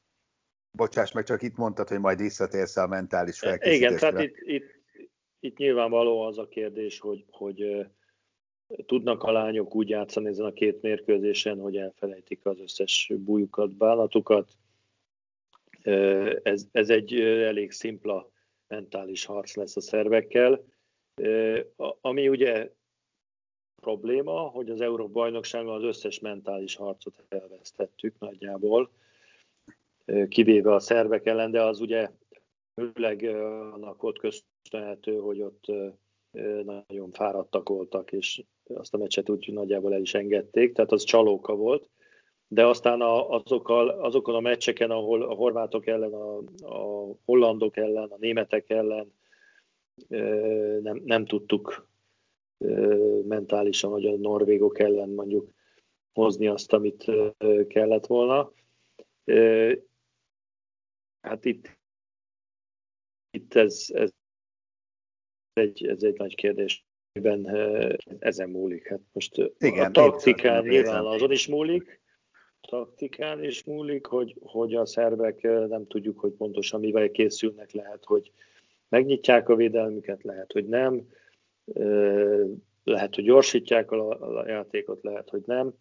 Bocsáss 0.71 1.11
meg, 1.11 1.23
csak 1.23 1.41
itt 1.41 1.55
mondtad, 1.55 1.87
hogy 1.87 1.99
majd 1.99 2.19
visszatérsz 2.19 2.77
a 2.77 2.87
mentális 2.87 3.39
felkészítésre. 3.39 3.85
Igen, 3.85 3.99
tehát 3.99 4.21
itt, 4.21 4.37
itt, 4.39 4.65
itt 5.39 5.57
nyilvánvaló 5.57 6.21
az 6.21 6.37
a 6.37 6.47
kérdés, 6.47 6.99
hogy, 6.99 7.25
hogy 7.29 7.87
tudnak 8.85 9.23
a 9.23 9.31
lányok 9.31 9.75
úgy 9.75 9.89
játszani 9.89 10.27
ezen 10.27 10.45
a 10.45 10.53
két 10.53 10.81
mérkőzésen, 10.81 11.59
hogy 11.59 11.77
elfelejtik 11.77 12.45
az 12.45 12.59
összes 12.59 13.11
bújukat, 13.17 13.71
bánatukat. 13.71 14.51
Ez, 16.43 16.67
ez 16.71 16.89
egy 16.89 17.19
elég 17.21 17.71
szimpla 17.71 18.29
mentális 18.67 19.25
harc 19.25 19.55
lesz 19.55 19.75
a 19.75 19.81
szervekkel, 19.81 20.63
ami 22.01 22.27
ugye 22.29 22.71
probléma, 23.81 24.39
hogy 24.39 24.69
az 24.69 24.81
Európa 24.81 25.11
bajnokságon 25.11 25.75
az 25.75 25.83
összes 25.83 26.19
mentális 26.19 26.75
harcot 26.75 27.23
elvesztettük 27.29 28.19
nagyjából, 28.19 28.91
kivéve 30.27 30.73
a 30.73 30.79
szervek 30.79 31.25
ellen, 31.25 31.51
de 31.51 31.61
az 31.61 31.79
ugye 31.79 32.11
főleg 32.73 33.23
annak 33.73 34.01
volt 34.01 34.19
köszönhető, 34.19 35.17
hogy 35.17 35.41
ott 35.41 35.65
nagyon 36.87 37.11
fáradtak 37.11 37.69
voltak, 37.69 38.11
és 38.11 38.43
azt 38.73 38.93
a 38.93 38.97
meccset 38.97 39.29
úgy 39.29 39.53
nagyjából 39.53 39.93
el 39.93 40.01
is 40.01 40.13
engedték, 40.13 40.73
tehát 40.73 40.91
az 40.91 41.03
csalóka 41.03 41.55
volt. 41.55 41.89
De 42.47 42.65
aztán 42.65 43.01
azokkal, 43.01 43.89
azokon 43.89 44.35
a 44.35 44.39
meccseken, 44.39 44.91
ahol 44.91 45.21
a 45.21 45.33
horvátok 45.33 45.87
ellen, 45.87 46.13
a, 46.13 46.37
a 46.61 47.13
hollandok 47.25 47.77
ellen, 47.77 48.09
a 48.09 48.17
németek 48.17 48.69
ellen 48.69 49.13
nem, 50.81 51.01
nem 51.05 51.25
tudtuk 51.25 51.87
mentálisan, 53.23 53.91
vagy 53.91 54.05
a 54.05 54.17
norvégok 54.17 54.79
ellen 54.79 55.09
mondjuk 55.09 55.51
hozni 56.13 56.47
azt, 56.47 56.73
amit 56.73 57.11
kellett 57.67 58.05
volna. 58.05 58.51
Hát 61.21 61.45
itt, 61.45 61.79
itt 63.31 63.53
ez, 63.53 63.85
ez, 63.93 64.11
egy, 65.57 65.85
ez 65.85 66.03
egy 66.03 66.17
nagy 66.17 66.35
kérdés, 66.35 66.85
amiben 67.13 67.57
ezen 68.19 68.49
múlik. 68.49 68.87
Hát 68.87 69.01
most 69.11 69.51
Igen, 69.57 69.85
a 69.85 69.91
taktikán 69.91 70.63
nyilván 70.63 71.05
azon 71.05 71.31
is 71.31 71.47
múlik, 71.47 72.03
taktikán 72.67 73.43
is 73.43 73.63
múlik, 73.63 74.05
hogy, 74.05 74.35
hogy 74.41 74.75
a 74.75 74.85
szervek 74.85 75.41
nem 75.41 75.87
tudjuk, 75.87 76.19
hogy 76.19 76.31
pontosan 76.31 76.79
mivel 76.79 77.11
készülnek, 77.11 77.71
lehet, 77.71 78.03
hogy 78.05 78.31
megnyitják 78.89 79.49
a 79.49 79.55
védelmüket, 79.55 80.23
lehet, 80.23 80.51
hogy 80.51 80.67
nem. 80.67 81.07
Lehet, 82.83 83.15
hogy 83.15 83.23
gyorsítják 83.23 83.91
a, 83.91 84.37
a 84.39 84.47
játékot, 84.47 85.03
lehet, 85.03 85.29
hogy 85.29 85.43
nem, 85.45 85.73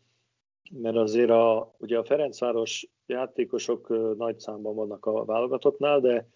mert 0.70 0.96
azért 0.96 1.30
a, 1.30 1.74
ugye 1.78 1.98
a 1.98 2.04
Ferencváros 2.04 2.88
játékosok 3.06 3.88
nagy 4.16 4.38
számban 4.38 4.74
vannak 4.74 5.06
a 5.06 5.24
válogatottnál, 5.24 6.00
de, 6.00 6.28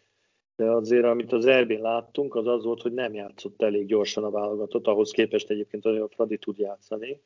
de 0.58 0.70
azért, 0.70 1.04
amit 1.04 1.32
az 1.32 1.46
Erbén 1.46 1.80
láttunk, 1.80 2.34
az 2.34 2.46
az 2.46 2.64
volt, 2.64 2.82
hogy 2.82 2.92
nem 2.92 3.14
játszott 3.14 3.62
elég 3.62 3.86
gyorsan 3.86 4.24
a 4.24 4.30
válogatott, 4.30 4.86
ahhoz 4.86 5.10
képest 5.10 5.50
egyébként, 5.50 5.82
hogy 5.82 5.96
a 5.96 6.08
Fradi 6.08 6.38
tud 6.38 6.58
játszani. 6.58 7.20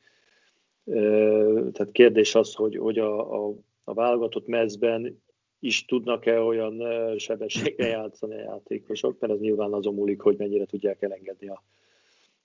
Tehát 1.71 1.89
kérdés 1.91 2.35
az, 2.35 2.53
hogy, 2.53 2.77
hogy 2.77 2.99
a, 2.99 3.45
a, 3.45 3.53
a 3.83 3.93
válogatott 3.93 4.47
mezben 4.47 5.21
is 5.59 5.85
tudnak-e 5.85 6.41
olyan 6.41 6.83
sebességgel 7.17 7.87
játszani 7.87 8.35
a 8.35 8.39
játékosok, 8.39 9.19
mert 9.19 9.33
az 9.33 9.39
nyilván 9.39 9.73
azon 9.73 9.93
múlik, 9.93 10.21
hogy 10.21 10.37
mennyire 10.37 10.65
tudják 10.65 11.01
elengedni 11.01 11.47
a, 11.47 11.63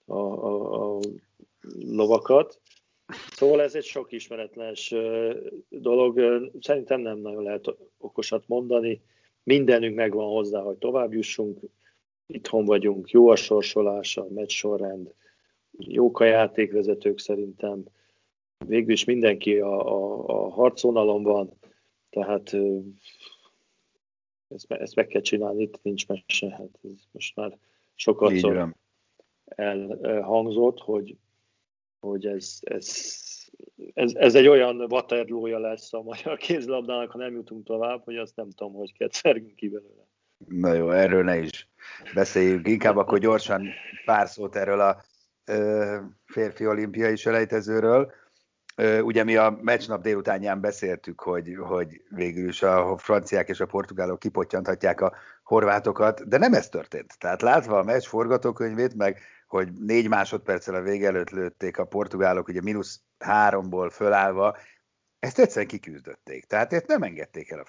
a, 0.04 0.14
a, 0.14 0.96
a 0.96 1.00
lovakat. 1.88 2.60
Szóval 3.30 3.62
ez 3.62 3.74
egy 3.74 3.84
sok 3.84 4.12
ismeretlenes 4.12 4.94
dolog. 5.68 6.20
Szerintem 6.60 7.00
nem 7.00 7.18
nagyon 7.18 7.42
lehet 7.42 7.76
okosat 7.98 8.44
mondani. 8.46 9.00
Mindenünk 9.48 9.96
megvan 9.96 10.28
hozzá, 10.28 10.60
hogy 10.60 10.76
tovább 10.76 11.12
jussunk. 11.12 11.60
Itthon 12.26 12.64
vagyunk, 12.64 13.10
jó 13.10 13.28
a 13.28 13.36
sorsolás, 13.36 14.16
a 14.16 14.26
meccs 14.30 14.50
sorrend, 14.50 15.14
jók 15.78 16.20
a 16.20 16.24
játékvezetők 16.24 17.18
szerintem. 17.18 17.84
Végül 18.66 18.92
is 18.92 19.04
mindenki 19.04 19.58
a, 19.58 19.86
a, 19.86 20.24
a 20.26 20.48
harcvonalon 20.48 21.22
van, 21.22 21.52
tehát 22.10 22.56
ezt, 24.48 24.72
ezt 24.72 24.94
meg 24.94 25.06
kell 25.06 25.20
csinálni, 25.20 25.62
itt 25.62 25.82
nincs 25.82 26.06
mese. 26.06 26.50
Hát 26.50 26.78
ez 26.82 26.92
most 27.10 27.36
már 27.36 27.58
sokat 27.94 28.32
elhangzott, 29.44 30.78
hogy, 30.78 31.16
hogy 32.00 32.26
ez, 32.26 32.58
ez, 32.60 32.86
ez, 33.94 34.12
ez 34.14 34.34
egy 34.34 34.48
olyan 34.48 34.80
waterloo 34.80 35.58
lesz 35.58 35.92
a 35.92 36.02
magyar 36.02 36.36
kézlabdának, 36.36 37.10
ha 37.10 37.18
nem 37.18 37.34
jutunk 37.34 37.66
tovább, 37.66 38.04
hogy 38.04 38.16
azt 38.16 38.36
nem 38.36 38.50
tudom, 38.50 38.72
hogy 38.72 38.92
ketszergünk 38.96 39.54
ki 39.54 39.68
belőle. 39.68 40.06
Na 40.46 40.72
jó, 40.72 40.90
erről 40.90 41.24
ne 41.24 41.38
is 41.38 41.68
beszéljünk. 42.14 42.68
Inkább 42.68 42.96
akkor 42.96 43.18
gyorsan 43.18 43.68
pár 44.04 44.28
szót 44.28 44.56
erről 44.56 44.80
a 44.80 45.02
ö, 45.44 45.96
férfi 46.26 46.66
olimpiai 46.66 47.16
selejtezőről. 47.16 48.12
Ö, 48.76 49.00
ugye 49.00 49.24
mi 49.24 49.36
a 49.36 49.58
meccsnap 49.62 50.02
délutánján 50.02 50.60
beszéltük, 50.60 51.20
hogy, 51.20 51.54
hogy 51.60 52.02
végül 52.08 52.48
is 52.48 52.62
a 52.62 52.96
franciák 52.96 53.48
és 53.48 53.60
a 53.60 53.66
portugálok 53.66 54.18
kipotyanthatják 54.18 55.00
a 55.00 55.12
horvátokat, 55.42 56.28
de 56.28 56.38
nem 56.38 56.52
ez 56.52 56.68
történt. 56.68 57.18
Tehát 57.18 57.42
látva 57.42 57.78
a 57.78 57.84
meccs 57.84 58.04
forgatókönyvét, 58.04 58.94
meg 58.94 59.20
hogy 59.46 59.72
négy 59.72 60.08
másodperccel 60.08 60.74
a 60.74 60.82
vége 60.82 61.06
előtt 61.06 61.30
lőtték 61.30 61.78
a 61.78 61.84
portugálok, 61.84 62.48
ugye 62.48 62.60
mínusz 62.62 63.00
háromból 63.18 63.90
fölállva, 63.90 64.56
ezt 65.18 65.38
egyszerűen 65.38 65.66
kiküzdötték. 65.66 66.44
Tehát 66.44 66.72
ezt 66.72 66.86
nem 66.86 67.02
engedték 67.02 67.50
el 67.50 67.58
a 67.58 67.64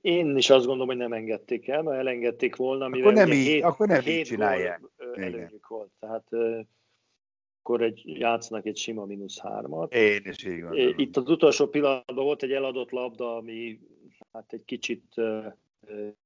én 0.00 0.36
is 0.36 0.50
azt 0.50 0.66
gondolom, 0.66 0.88
hogy 0.88 0.96
nem 0.96 1.12
engedték 1.12 1.68
el, 1.68 1.82
mert 1.82 1.98
elengedték 1.98 2.56
volna, 2.56 2.88
mivel 2.88 3.08
akkor 3.08 3.26
nem 3.26 3.32
így, 3.36 3.46
hét, 3.46 3.62
akkor 3.62 3.88
nem 3.88 4.00
hét 4.00 4.18
így 4.18 4.24
csinálják. 4.26 4.80
előnyük 5.14 5.66
volt. 5.66 5.90
Tehát 6.00 6.26
akkor 7.62 7.82
egy, 7.82 8.02
játsznak 8.04 8.66
egy 8.66 8.76
sima 8.76 9.04
mínusz 9.04 9.40
hármat. 9.40 9.94
Én 9.94 10.22
is 10.24 10.44
így 10.44 10.60
gondolom. 10.60 10.94
Itt 10.96 11.16
az 11.16 11.28
utolsó 11.28 11.66
pillanatban 11.66 12.24
volt 12.24 12.42
egy 12.42 12.52
eladott 12.52 12.90
labda, 12.90 13.36
ami 13.36 13.80
hát 14.32 14.52
egy 14.52 14.64
kicsit 14.64 15.14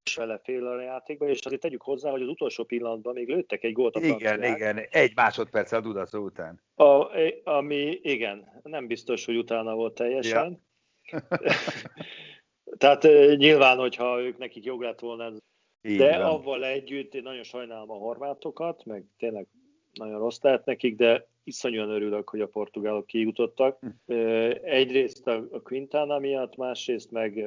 és 0.04 0.16
vele 0.16 0.40
fél 0.44 0.66
a 0.66 0.80
játékban, 0.80 1.28
és 1.28 1.40
azért 1.46 1.60
tegyük 1.60 1.82
hozzá, 1.82 2.10
hogy 2.10 2.22
az 2.22 2.28
utolsó 2.28 2.64
pillanatban 2.64 3.14
még 3.14 3.28
lőttek 3.28 3.64
egy 3.64 3.72
gólt 3.72 3.96
a 3.96 4.00
Igen, 4.00 4.18
franciák. 4.18 4.56
igen, 4.56 4.78
egy 4.90 5.12
másodperc 5.14 5.72
a 5.72 5.80
Dudaszó 5.80 6.24
után. 6.24 6.62
A, 6.74 7.08
ami, 7.44 7.98
igen, 8.02 8.60
nem 8.62 8.86
biztos, 8.86 9.24
hogy 9.24 9.36
utána 9.36 9.74
volt 9.74 9.94
teljesen. 9.94 10.62
Ja. 11.10 11.22
Tehát 12.78 13.02
nyilván, 13.36 13.78
hogyha 13.78 14.20
ők 14.20 14.38
nekik 14.38 14.64
jog 14.64 14.82
lett 14.82 15.00
volna 15.00 15.24
ez. 15.24 15.38
Így 15.82 15.98
de 15.98 16.18
van. 16.18 16.26
avval 16.26 16.64
együtt 16.64 17.14
én 17.14 17.22
nagyon 17.22 17.42
sajnálom 17.42 17.90
a 17.90 17.94
horvátokat, 17.94 18.84
meg 18.84 19.04
tényleg 19.18 19.46
nagyon 19.92 20.18
rossz 20.18 20.40
lehet 20.40 20.64
nekik, 20.64 20.96
de 20.96 21.28
iszonyúan 21.44 21.90
örülök, 21.90 22.28
hogy 22.28 22.40
a 22.40 22.48
portugálok 22.48 23.06
kijutottak. 23.06 23.78
Hm. 23.80 24.14
Egyrészt 24.62 25.26
a 25.26 25.60
Quintana 25.62 26.18
miatt, 26.18 26.56
másrészt 26.56 27.10
meg 27.10 27.44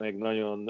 meg 0.00 0.16
nagyon, 0.16 0.64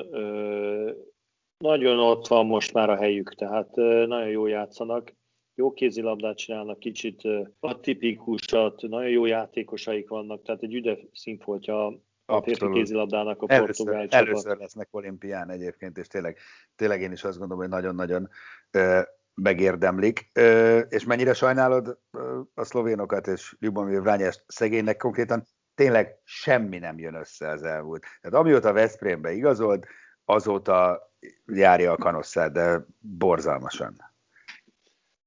nagyon 1.58 1.98
ott 1.98 2.26
van 2.26 2.46
most 2.46 2.72
már 2.72 2.90
a 2.90 2.96
helyük, 2.96 3.34
tehát 3.34 3.74
nagyon 4.06 4.28
jó 4.28 4.46
játszanak, 4.46 5.14
jó 5.54 5.72
kézilabdát 5.72 6.36
csinálnak, 6.36 6.78
kicsit 6.78 7.22
atipikusat, 7.60 8.82
nagyon 8.82 9.10
jó 9.10 9.26
játékosaik 9.26 10.08
vannak, 10.08 10.42
tehát 10.42 10.62
egy 10.62 10.74
üde 10.74 10.98
színfoltja 11.12 11.86
a 12.24 12.42
férfi 12.42 12.70
kézilabdának 12.70 13.42
a 13.42 13.46
portugál 13.46 14.08
csapat. 14.08 14.26
Először 14.26 14.56
lesznek 14.56 14.88
olimpián 14.90 15.50
egyébként, 15.50 15.98
és 15.98 16.06
tényleg, 16.06 16.38
tényleg 16.76 17.00
én 17.00 17.12
is 17.12 17.24
azt 17.24 17.38
gondolom, 17.38 17.62
hogy 17.62 17.72
nagyon-nagyon 17.72 18.28
ö, 18.70 19.00
megérdemlik. 19.34 20.30
Ö, 20.32 20.78
és 20.78 21.04
mennyire 21.04 21.34
sajnálod 21.34 21.98
ö, 22.10 22.40
a 22.54 22.64
szlovénokat 22.64 23.26
és 23.26 23.56
Ljubomir 23.58 24.00
Vrányást 24.00 24.44
szegénynek 24.46 24.96
konkrétan 24.96 25.46
tényleg 25.74 26.18
semmi 26.24 26.78
nem 26.78 26.98
jön 26.98 27.14
össze 27.14 27.48
az 27.48 27.62
elmúlt. 27.62 28.04
Tehát 28.20 28.38
amióta 28.38 28.72
Veszprémbe 28.72 29.32
igazolt, 29.32 29.86
azóta 30.24 31.08
járja 31.46 31.92
a 31.92 31.96
kanosszát, 31.96 32.52
de 32.52 32.86
borzalmasan. 32.98 34.08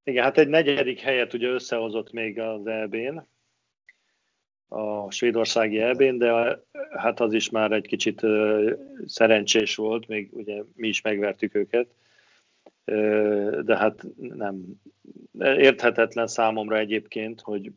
Igen, 0.04 0.24
hát 0.24 0.38
egy 0.38 0.48
negyedik 0.48 1.00
helyet 1.00 1.34
ugye 1.34 1.48
összehozott 1.48 2.12
még 2.12 2.40
az 2.40 2.68
EB-n, 2.68 3.28
a 4.68 5.12
svédországi 5.12 5.80
EB-n, 5.80 6.18
de 6.18 6.60
hát 6.98 7.20
az 7.20 7.34
is 7.34 7.50
már 7.50 7.72
egy 7.72 7.88
kicsit 7.88 8.22
szerencsés 9.06 9.76
volt, 9.76 10.08
még 10.08 10.30
ugye 10.32 10.64
mi 10.76 10.88
is 10.88 11.02
megvertük 11.02 11.56
őket, 11.56 11.88
de 13.66 13.78
hát 13.78 14.06
nem. 14.18 14.82
Érthetetlen 15.40 16.28
számomra 16.28 16.78
egyébként, 16.78 17.42
hogy 17.42 17.72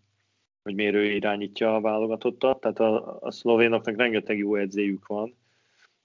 hogy 0.67 0.75
miért 0.75 0.95
ő 0.95 1.05
irányítja 1.05 1.75
a 1.75 1.81
válogatottat. 1.81 2.61
Tehát 2.61 2.79
a, 2.79 3.19
a 3.21 3.31
szlovénoknak 3.31 3.97
rengeteg 3.97 4.39
jó 4.39 4.55
edzéjük 4.55 5.07
van, 5.07 5.37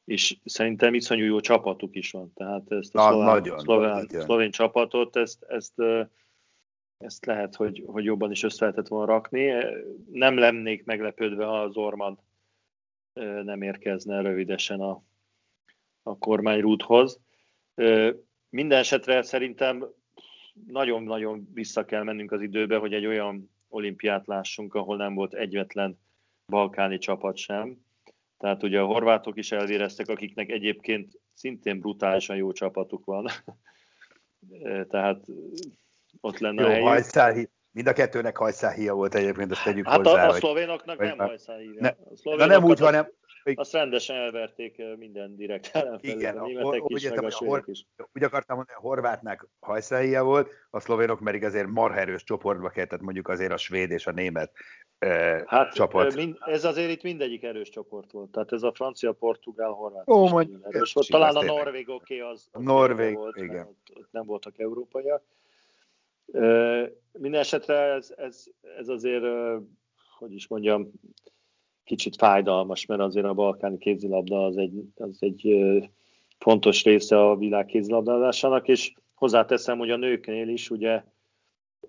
és 0.06 0.38
szerintem 0.46 0.94
iszonyú 0.94 1.26
jó 1.26 1.40
csapatuk 1.40 1.96
is 1.96 2.12
van. 2.12 2.34
Tehát 2.34 2.72
ezt 2.72 2.96
a 2.96 3.02
Na, 3.02 3.10
szlován, 3.10 3.36
nagyon, 3.36 3.60
szlovén, 3.60 3.90
nagyon. 3.90 4.22
szlovén 4.22 4.52
csapatot, 4.52 5.16
ezt, 5.16 5.44
ezt, 5.44 5.74
ezt 6.98 7.26
lehet, 7.26 7.56
hogy, 7.56 7.84
hogy 7.86 8.04
jobban 8.04 8.32
is 8.32 8.44
össze 8.44 8.66
lehetett 8.66 8.88
volna 8.88 9.12
rakni. 9.12 9.54
Nem 10.12 10.38
lennék 10.38 10.84
meglepődve, 10.84 11.46
ha 11.46 11.62
az 11.62 11.78
Orman 11.78 12.20
nem 13.44 13.62
érkezne 13.62 14.22
rövidesen 14.22 14.80
a, 14.80 15.04
a 16.04 16.18
kormányrúthoz. 16.18 17.20
Minden 18.50 18.80
esetre 18.80 19.22
szerintem 19.22 19.86
nagyon-nagyon 20.68 21.50
vissza 21.54 21.86
kell 21.86 22.04
mennünk 22.04 22.32
az 22.32 22.42
időbe, 22.42 22.78
hogy 22.78 22.94
egy 22.94 23.06
olyan 23.06 23.50
olimpiát 23.72 24.28
lássunk, 24.28 24.74
ahol 24.74 24.98
nem 24.98 25.14
volt 25.14 25.34
egyetlen 25.34 26.00
balkáni 26.48 26.98
csapat 26.98 27.38
sem. 27.38 27.78
Tehát 28.38 28.64
ugye 28.64 28.80
a 28.80 28.86
horvátok 28.86 29.38
is 29.38 29.52
elvéreztek, 29.52 30.08
akiknek 30.08 30.50
egyébként 30.50 31.20
szintén 31.34 31.80
brutálisan 31.80 32.36
jó 32.36 32.52
csapatuk 32.52 33.06
van. 33.06 33.28
Tehát 34.90 35.26
ott 36.22 36.38
lenne 36.38 36.78
jó, 36.78 36.86
a 36.86 37.34
mind 37.72 37.88
a 37.88 37.94
kettőnek 37.94 38.38
hajszáhia 38.38 38.94
volt 38.94 39.16
egyébként, 39.16 39.52
ezt 39.52 39.64
tegyük 39.64 39.88
hát 39.88 39.98
hozzá. 39.98 40.18
Hát 40.18 40.30
a, 40.30 40.34
a 40.34 40.34
szlovénoknak 40.34 40.98
nem 40.98 41.18
hajszáhia. 41.18 41.72
Ne, 41.80 41.90
a 42.24 42.46
nem 42.46 42.64
úgy 42.64 42.80
van, 42.80 43.08
nem, 43.44 43.56
azt 43.58 43.72
rendesen 43.72 44.16
elverték 44.16 44.82
minden 44.98 45.36
direkt 45.36 45.70
ellenfelőt, 45.76 46.16
Igen, 46.16 46.38
a 46.38 46.46
németek 46.46 46.84
is, 46.86 47.10
meg 47.10 47.24
a, 47.24 47.28
a 47.28 47.46
hor, 47.46 47.64
is. 47.66 47.86
Úgy 48.14 48.24
akartam 48.24 48.56
mondani, 48.56 48.78
a 48.78 48.82
horvátnak 48.82 49.48
hajszáhia 49.60 50.24
volt, 50.24 50.52
a 50.70 50.80
szlovénok 50.80 51.20
pedig 51.24 51.44
azért 51.44 51.68
marha 51.68 52.00
erős 52.00 52.24
csoportba 52.24 52.70
kellett, 52.70 53.02
mondjuk 53.02 53.28
azért 53.28 53.52
a 53.52 53.58
svéd 53.58 53.92
és 53.92 54.08
a 54.08 54.12
német 54.12 54.52
eh, 54.98 55.42
hát, 55.46 55.74
csapat. 55.74 56.16
Mind, 56.16 56.38
ez 56.40 56.64
azért 56.64 56.92
itt 56.92 57.04
mindegyik 57.04 57.44
erős 57.44 57.70
csoport 57.70 58.12
volt, 58.12 58.32
tehát 58.32 58.52
ez 58.52 58.64
a 58.64 58.74
francia, 58.74 59.12
portugál, 59.12 59.70
horvát 59.70 60.10
Ó, 60.10 60.28
mondjuk, 60.28 60.66
erős 60.66 60.94
volt. 60.94 61.08
Talán 61.08 61.36
a 61.36 61.44
norvég 61.44 61.90
oké, 61.90 62.20
okay, 62.20 62.32
az, 62.32 62.48
az 62.52 62.64
Norvég, 62.64 63.16
volt, 63.16 63.38
igen. 63.38 63.66
Ott, 63.68 63.92
ott 63.94 64.12
nem 64.12 64.26
voltak 64.26 64.60
európaiak. 64.60 65.24
Uh, 66.26 66.88
minden 67.12 67.40
esetre 67.40 67.76
ez, 67.76 68.14
ez, 68.18 68.46
ez 68.78 68.88
azért, 68.88 69.24
hogy 70.18 70.34
is 70.34 70.48
mondjam, 70.48 70.92
kicsit 71.92 72.16
fájdalmas, 72.16 72.86
mert 72.86 73.02
azért 73.02 73.26
a 73.26 73.34
balkáni 73.34 73.78
kézilabda 73.78 74.46
az 74.46 74.58
egy, 74.58 74.84
az 74.96 75.18
egy 75.20 75.58
fontos 76.38 76.84
része 76.84 77.20
a 77.20 77.36
világ 77.36 77.66
kézilabdázásának, 77.66 78.68
és 78.68 78.94
hozzáteszem, 79.14 79.78
hogy 79.78 79.90
a 79.90 79.96
nőknél 79.96 80.48
is 80.48 80.70
ugye 80.70 81.04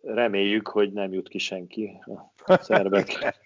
reméljük, 0.02 0.68
hogy 0.68 0.92
nem 0.92 1.12
jut 1.12 1.28
ki 1.28 1.38
senki 1.38 1.98
a 2.44 2.56
szerbek. 2.56 3.08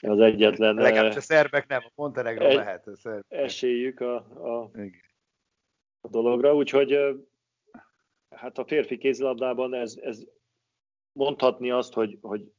Az 0.00 0.20
egyetlen... 0.20 0.74
Legalábbis 0.74 1.16
a 1.16 1.20
szerbek 1.20 1.66
nem, 1.66 1.82
a 1.84 1.92
Montenegro 1.94 2.46
egy, 2.46 2.54
lehet. 2.54 2.86
A 2.86 2.96
szerbek. 2.96 3.24
Esélyük 3.28 4.00
a, 4.00 4.14
a, 4.16 4.70
a 6.00 6.08
dologra, 6.08 6.54
úgyhogy 6.54 6.98
hát 8.30 8.58
a 8.58 8.64
férfi 8.64 8.98
kézilabdában 8.98 9.74
ez, 9.74 9.96
ez 10.02 10.24
mondhatni 11.12 11.70
azt, 11.70 11.92
hogy, 11.92 12.18
hogy 12.20 12.52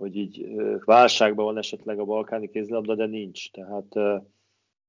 hogy 0.00 0.16
így 0.16 0.54
válságban 0.84 1.44
van 1.44 1.58
esetleg 1.58 1.98
a 1.98 2.04
balkáni 2.04 2.50
kézilabda, 2.50 2.94
de 2.94 3.06
nincs. 3.06 3.50
Tehát 3.50 4.20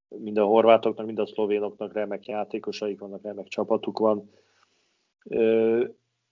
mind 0.08 0.38
a 0.38 0.45
horvátoknak, 0.45 1.06
mind 1.06 1.19
a 1.19 1.26
szlovénoknak 1.26 1.93
remek 1.93 2.26
játékosaik 2.26 3.00
vannak, 3.00 3.21
remek 3.21 3.47
csapatuk 3.47 4.00
van. 4.00 4.32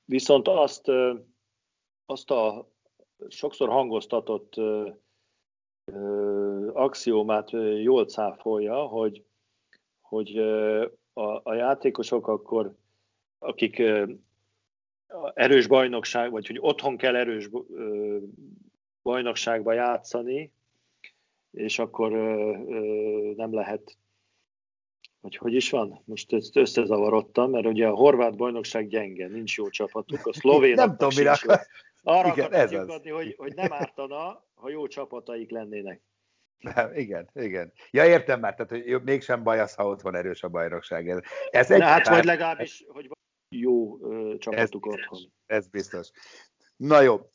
Viszont 0.05 0.47
azt, 0.47 0.91
azt 2.05 2.31
a 2.31 2.67
sokszor 3.27 3.69
hangoztatott 3.69 4.55
axiómát 6.73 7.51
jól 7.81 8.05
cáfolja, 8.05 8.75
hogy, 8.75 9.23
hogy 10.01 10.37
a, 11.13 11.41
a 11.43 11.53
játékosok 11.53 12.27
akkor, 12.27 12.75
akik 13.39 13.81
erős 15.33 15.67
bajnokság, 15.67 16.31
vagy 16.31 16.47
hogy 16.47 16.57
otthon 16.59 16.97
kell 16.97 17.15
erős 17.15 17.49
bajnokságba 19.01 19.73
játszani, 19.73 20.53
és 21.51 21.79
akkor 21.79 22.13
ö, 22.13 22.55
ö, 22.67 23.31
nem 23.35 23.53
lehet, 23.53 23.97
vagy 25.21 25.35
hogy 25.35 25.53
is 25.53 25.69
van? 25.69 26.01
Most 26.05 26.33
ezt 26.33 26.55
összezavarodtam, 26.55 27.51
mert 27.51 27.65
ugye 27.65 27.87
a 27.87 27.95
horvát 27.95 28.35
bajnokság 28.35 28.87
gyenge, 28.87 29.27
nincs 29.27 29.57
jó 29.57 29.69
csapatuk, 29.69 30.25
a 30.25 30.33
szlovén 30.33 30.73
nem 30.73 30.89
tudom, 30.89 31.09
sincs 31.09 31.41
jó. 31.41 31.53
Arra 32.03 32.31
igen, 32.31 32.53
ez 32.53 32.71
az. 32.71 33.01
hogy, 33.03 33.33
hogy 33.37 33.53
nem 33.53 33.73
ártana, 33.73 34.45
ha 34.53 34.69
jó 34.69 34.87
csapataik 34.87 35.51
lennének. 35.51 36.01
Nem, 36.59 36.93
igen, 36.93 37.29
igen. 37.33 37.73
Ja, 37.91 38.05
értem 38.05 38.39
már, 38.39 38.55
tehát 38.55 38.71
hogy 38.71 39.03
mégsem 39.03 39.43
baj 39.43 39.59
az, 39.59 39.75
ha 39.75 39.87
ott 39.87 40.01
van 40.01 40.15
erős 40.15 40.43
a 40.43 40.49
bajnokság. 40.49 41.09
Ez, 41.09 41.19
ez 41.49 41.71
egy, 41.71 41.81
hát, 41.81 42.07
vagy 42.07 42.23
legalábbis, 42.23 42.85
hogy 42.87 43.09
jó 43.55 43.99
ö, 44.01 44.37
csapatuk 44.37 44.85
ez, 44.87 44.93
otthon. 44.93 45.33
Ez 45.45 45.67
biztos. 45.67 46.09
Na 46.75 47.01
jó, 47.01 47.31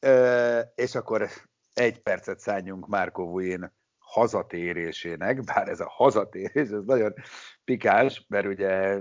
és 0.74 0.94
akkor 0.94 1.28
egy 1.74 2.02
percet 2.02 2.38
szálljunk 2.38 2.86
Márko 2.88 3.24
Vujén 3.24 3.72
hazatérésének, 3.98 5.44
bár 5.44 5.68
ez 5.68 5.80
a 5.80 5.88
hazatérés, 5.88 6.70
ez 6.70 6.84
nagyon 6.84 7.14
pikáns, 7.64 8.24
mert 8.28 8.46
ugye 8.46 8.98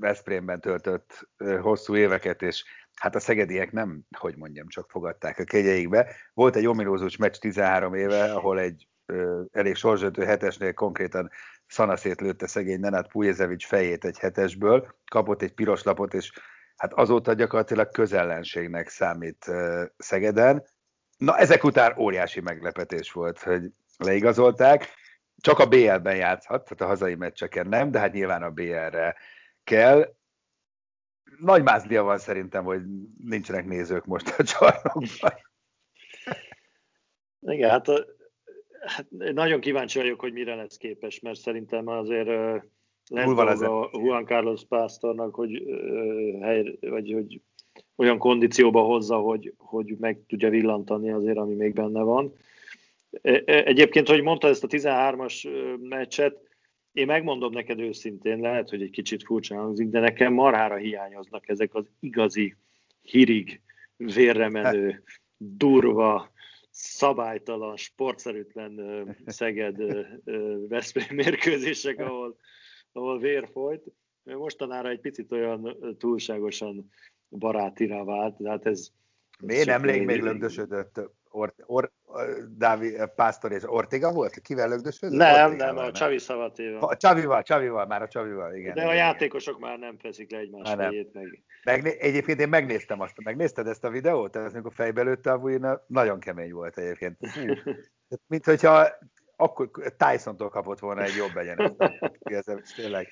Veszprémben 0.00 0.60
töltött 0.60 1.28
hosszú 1.60 1.96
éveket, 1.96 2.42
és 2.42 2.64
hát 2.94 3.14
a 3.14 3.20
szegediek 3.20 3.72
nem, 3.72 4.00
hogy 4.18 4.36
mondjam, 4.36 4.68
csak 4.68 4.90
fogadták 4.90 5.38
a 5.38 5.44
kegyeikbe. 5.44 6.12
Volt 6.34 6.56
egy 6.56 6.66
ominózus 6.66 7.16
meccs 7.16 7.36
13 7.36 7.94
éve, 7.94 8.32
ahol 8.32 8.60
egy 8.60 8.88
ö, 9.06 9.42
elég 9.52 9.74
sorsdöntő 9.74 10.24
hetesnél 10.24 10.72
konkrétan 10.72 11.30
szanaszét 11.66 12.20
lőtte 12.20 12.46
szegény 12.46 12.80
Nenát 12.80 13.08
Pujezevics 13.08 13.66
fejét 13.66 14.04
egy 14.04 14.18
hetesből, 14.18 14.94
kapott 15.10 15.42
egy 15.42 15.54
piros 15.54 15.82
lapot, 15.82 16.14
és 16.14 16.32
hát 16.76 16.92
azóta 16.92 17.32
gyakorlatilag 17.32 17.90
közellenségnek 17.90 18.88
számít 18.88 19.48
ö, 19.48 19.84
Szegeden. 19.96 20.64
Na, 21.16 21.38
ezek 21.38 21.64
után 21.64 21.98
óriási 21.98 22.40
meglepetés 22.40 23.12
volt, 23.12 23.38
hogy 23.38 23.70
leigazolták. 23.96 24.88
Csak 25.36 25.58
a 25.58 25.66
BL-ben 25.66 26.16
játszhat, 26.16 26.62
tehát 26.62 26.80
a 26.80 26.86
hazai 26.86 27.14
meccseken 27.14 27.68
nem, 27.68 27.90
de 27.90 27.98
hát 27.98 28.12
nyilván 28.12 28.42
a 28.42 28.50
BL-re 28.50 29.16
kell. 29.64 30.14
Nagy 31.38 31.62
mázlia 31.62 32.02
van 32.02 32.18
szerintem, 32.18 32.64
hogy 32.64 32.82
nincsenek 33.24 33.64
nézők 33.64 34.04
most 34.04 34.28
a 34.38 34.44
csarnokban. 34.44 35.32
Igen, 37.40 37.70
hát, 37.70 37.86
hát 38.80 39.06
nagyon 39.10 39.60
kíváncsi 39.60 39.98
vagyok, 39.98 40.20
hogy 40.20 40.32
mire 40.32 40.54
lesz 40.54 40.76
képes, 40.76 41.20
mert 41.20 41.38
szerintem 41.38 41.86
azért 41.86 42.62
lesz 43.08 43.60
a 43.60 43.90
Juan 43.92 44.24
Carlos 44.24 44.64
Pásztornak, 44.68 45.34
hogy, 45.34 45.62
hely, 46.40 46.78
vagy, 46.80 47.12
hogy 47.12 47.40
olyan 47.96 48.18
kondícióba 48.18 48.82
hozza, 48.82 49.16
hogy, 49.16 49.54
hogy 49.56 49.96
meg 49.98 50.20
tudja 50.26 50.50
villantani 50.50 51.10
azért, 51.10 51.36
ami 51.36 51.54
még 51.54 51.72
benne 51.72 52.02
van. 52.02 52.32
E, 53.22 53.42
e, 53.44 53.64
egyébként, 53.64 54.08
hogy 54.08 54.22
mondta 54.22 54.48
ezt 54.48 54.64
a 54.64 54.68
13-as 54.68 55.48
meccset, 55.88 56.44
én 56.92 57.06
megmondom 57.06 57.52
neked 57.52 57.80
őszintén, 57.80 58.40
lehet, 58.40 58.68
hogy 58.68 58.82
egy 58.82 58.90
kicsit 58.90 59.22
furcsa 59.22 59.54
hangzik, 59.54 59.88
de 59.88 60.00
nekem 60.00 60.32
marhára 60.32 60.76
hiányoznak 60.76 61.48
ezek 61.48 61.74
az 61.74 61.84
igazi, 62.00 62.56
hirig, 63.02 63.60
vérre 63.96 64.48
menő, 64.48 65.02
durva, 65.36 66.30
szabálytalan, 66.70 67.76
sportszerűtlen 67.76 68.80
Szeged 69.26 69.76
Veszprém 70.68 71.16
mérkőzések, 71.16 71.98
ahol, 71.98 72.36
ahol 72.96 73.18
vér 73.18 73.48
folyt. 73.52 73.84
Mostanára 74.22 74.88
egy 74.88 75.00
picit 75.00 75.32
olyan 75.32 75.76
túlságosan 75.98 76.90
barátira 77.28 78.04
vált, 78.04 78.36
tehát 78.36 78.66
ez... 78.66 78.88
Miért 79.38 79.66
nemrég 79.66 80.04
még 80.04 80.22
lögdösödött 80.22 81.00
Or, 81.36 81.54
Or, 81.66 81.92
Dávi, 82.56 82.96
Pásztor 83.16 83.52
és 83.52 83.62
Ortega 83.66 84.12
volt? 84.12 84.40
Kivel 84.40 84.68
lögdösödött? 84.68 85.16
Nem, 85.16 85.50
Ortega 85.50 85.72
nem, 85.72 85.84
a 85.84 85.92
Csavi 85.92 86.18
Szavatéval. 86.18 86.88
A 86.88 86.96
Csavival, 86.96 87.42
Csavival, 87.42 87.86
már 87.86 88.02
a 88.02 88.08
Csavival, 88.08 88.54
igen. 88.54 88.74
De 88.74 88.80
igen, 88.80 88.92
a 88.92 88.96
játékosok 88.96 89.56
igen. 89.58 89.68
már 89.68 89.78
nem 89.78 89.98
feszik 89.98 90.30
le 90.30 90.38
egymás 90.38 90.68
már 90.68 90.76
fejét 90.76 91.12
meg. 91.12 91.42
meg. 91.64 91.86
Egyébként 91.86 92.40
én 92.40 92.48
megnéztem 92.48 93.00
azt, 93.00 93.22
megnézted 93.24 93.66
ezt 93.66 93.84
a 93.84 93.90
videót? 93.90 94.30
Tehát 94.30 94.52
amikor 94.52 94.72
fejbe 94.74 95.02
lőtte 95.02 95.32
a 95.32 95.38
Vujna, 95.38 95.84
nagyon 95.86 96.20
kemény 96.20 96.52
volt 96.52 96.78
egyébként. 96.78 97.18
Mint 98.26 98.44
hogyha 98.44 98.88
akkor 99.36 99.70
Tyson-tól 99.96 100.48
kapott 100.48 100.78
volna 100.78 101.02
egy 101.02 101.16
jobb 101.16 101.36
egyenet. 101.36 101.74
Ez 102.20 102.44
tényleg 102.76 103.08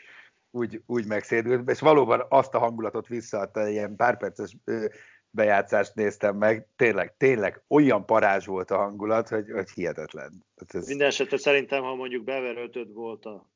úgy, 0.51 0.83
úgy 0.87 1.07
megszédült, 1.07 1.71
és 1.71 1.81
valóban 1.81 2.27
azt 2.29 2.55
a 2.55 2.59
hangulatot 2.59 3.07
visszaadta, 3.07 3.69
ilyen 3.69 3.97
pár 3.97 4.17
perces 4.17 4.57
bejátszást 5.31 5.95
néztem 5.95 6.37
meg, 6.37 6.69
tényleg, 6.77 7.17
tényleg 7.17 7.63
olyan 7.69 8.07
parázs 8.07 8.47
volt 8.47 8.71
a 8.71 8.77
hangulat, 8.77 9.29
hogy, 9.29 9.51
hogy 9.51 9.71
hihetetlen. 9.71 10.45
Ez... 10.67 10.87
Minden 10.87 11.07
esetre 11.07 11.37
szerintem, 11.37 11.83
ha 11.83 11.95
mondjuk 11.95 12.25
Bever 12.25 12.57
5 12.57 12.89
volt 12.93 13.25
a 13.25 13.53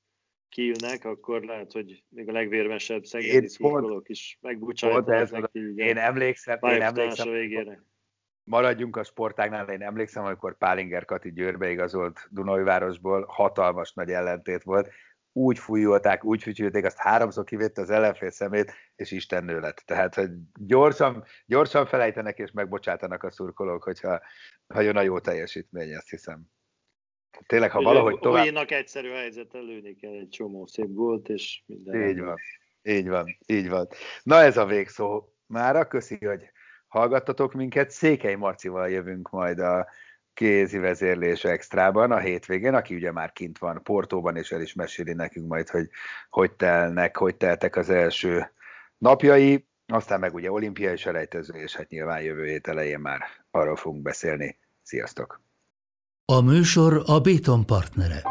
Kielnek, 0.49 1.05
akkor 1.05 1.43
lehet, 1.43 1.73
hogy 1.73 2.05
még 2.09 2.29
a 2.29 2.33
legvérmesebb 2.33 3.05
szegedi 3.05 3.49
szurkolók 3.49 4.09
is 4.09 4.39
megbucsálják 4.41 5.31
neki. 5.31 5.73
Én 5.77 5.97
emlékszem, 5.97 6.59
én 6.63 6.83
emlékszem, 6.83 7.31
végére. 7.31 7.83
Maradjunk 8.49 8.97
a 8.97 9.05
sportágnál, 9.05 9.69
én 9.69 9.83
emlékszem, 9.83 10.25
amikor 10.25 10.59
Pálinger 10.59 11.05
Kati 11.05 11.33
Győrbe 11.33 11.71
igazolt 11.71 12.29
Dunajvárosból, 12.31 13.25
hatalmas 13.29 13.93
nagy 13.93 14.11
ellentét 14.11 14.63
volt, 14.63 14.91
úgy 15.33 15.59
fújolták, 15.59 16.25
úgy 16.25 16.43
fütyülték, 16.43 16.85
azt 16.85 16.99
háromszor 16.99 17.45
kivette 17.45 17.81
az 17.81 17.91
ellenfél 17.91 18.31
szemét, 18.31 18.73
és 18.97 19.11
Isten 19.11 19.45
lett. 19.45 19.83
Tehát, 19.87 20.15
hogy 20.15 20.31
gyorsan, 20.61 21.25
gyorsan 21.47 21.87
felejtenek 21.87 22.39
és 22.39 22.51
megbocsátanak 22.51 23.23
a 23.23 23.31
szurkolók, 23.31 23.83
hogyha 23.83 24.21
ha 24.67 24.81
jön 24.81 24.97
a 24.97 25.03
jó 25.03 25.19
teljesítmény, 25.19 25.95
azt 25.97 26.11
hiszem. 26.11 26.43
Tényleg, 27.47 27.71
ha 27.71 27.83
valahogy 27.83 28.19
tovább... 28.19 28.43
Olyannak 28.43 28.71
egyszerű 28.71 29.11
helyzet 29.11 29.55
előni 29.55 29.95
kell 29.95 30.13
egy 30.13 30.29
csomó 30.29 30.67
szép 30.67 30.93
gólt, 30.93 31.29
és 31.29 31.63
minden. 31.67 32.09
Így 32.09 32.21
van, 32.21 32.37
így 32.83 33.09
van, 33.09 33.39
így 33.47 33.69
van. 33.69 33.89
Na 34.23 34.43
ez 34.43 34.57
a 34.57 34.67
végszó 34.67 35.33
mára, 35.47 35.89
köszi, 35.89 36.25
hogy 36.25 36.51
hallgattatok 36.89 37.53
minket. 37.53 37.91
Székely 37.91 38.35
Marcival 38.35 38.89
jövünk 38.89 39.31
majd 39.31 39.59
a 39.59 39.87
kézi 40.35 40.79
vezérlés 40.79 41.45
extrában 41.45 42.13
a 42.13 42.19
hétvégén, 42.19 42.75
aki 42.75 42.95
ugye 42.95 43.13
már 43.13 43.33
kint 43.33 43.59
van 43.59 43.83
Portóban, 43.83 44.37
és 44.37 44.51
el 44.53 44.61
is 44.61 44.75
meséli 44.75 45.13
nekünk 45.13 45.49
majd, 45.49 45.69
hogy 45.69 45.89
hogy 46.31 46.53
telnek, 46.53 47.17
hogy 47.17 47.37
teltek 47.37 47.77
az 47.77 47.91
első 47.91 48.53
napjai, 48.99 49.67
aztán 49.87 50.21
meg 50.21 50.35
ugye 50.35 50.53
olimpiai 50.53 50.97
selejtező, 50.97 51.55
és 51.55 51.77
hát 51.77 51.89
nyilván 51.89 52.23
jövő 52.23 52.45
hét 52.45 52.69
elején 52.69 53.01
már 53.01 53.21
arról 53.51 53.77
fogunk 53.77 54.03
beszélni. 54.03 54.59
Sziasztok! 54.83 55.41
A 56.25 56.41
műsor 56.41 57.03
a 57.07 57.21
Béton 57.21 57.67
partnere. 57.67 58.23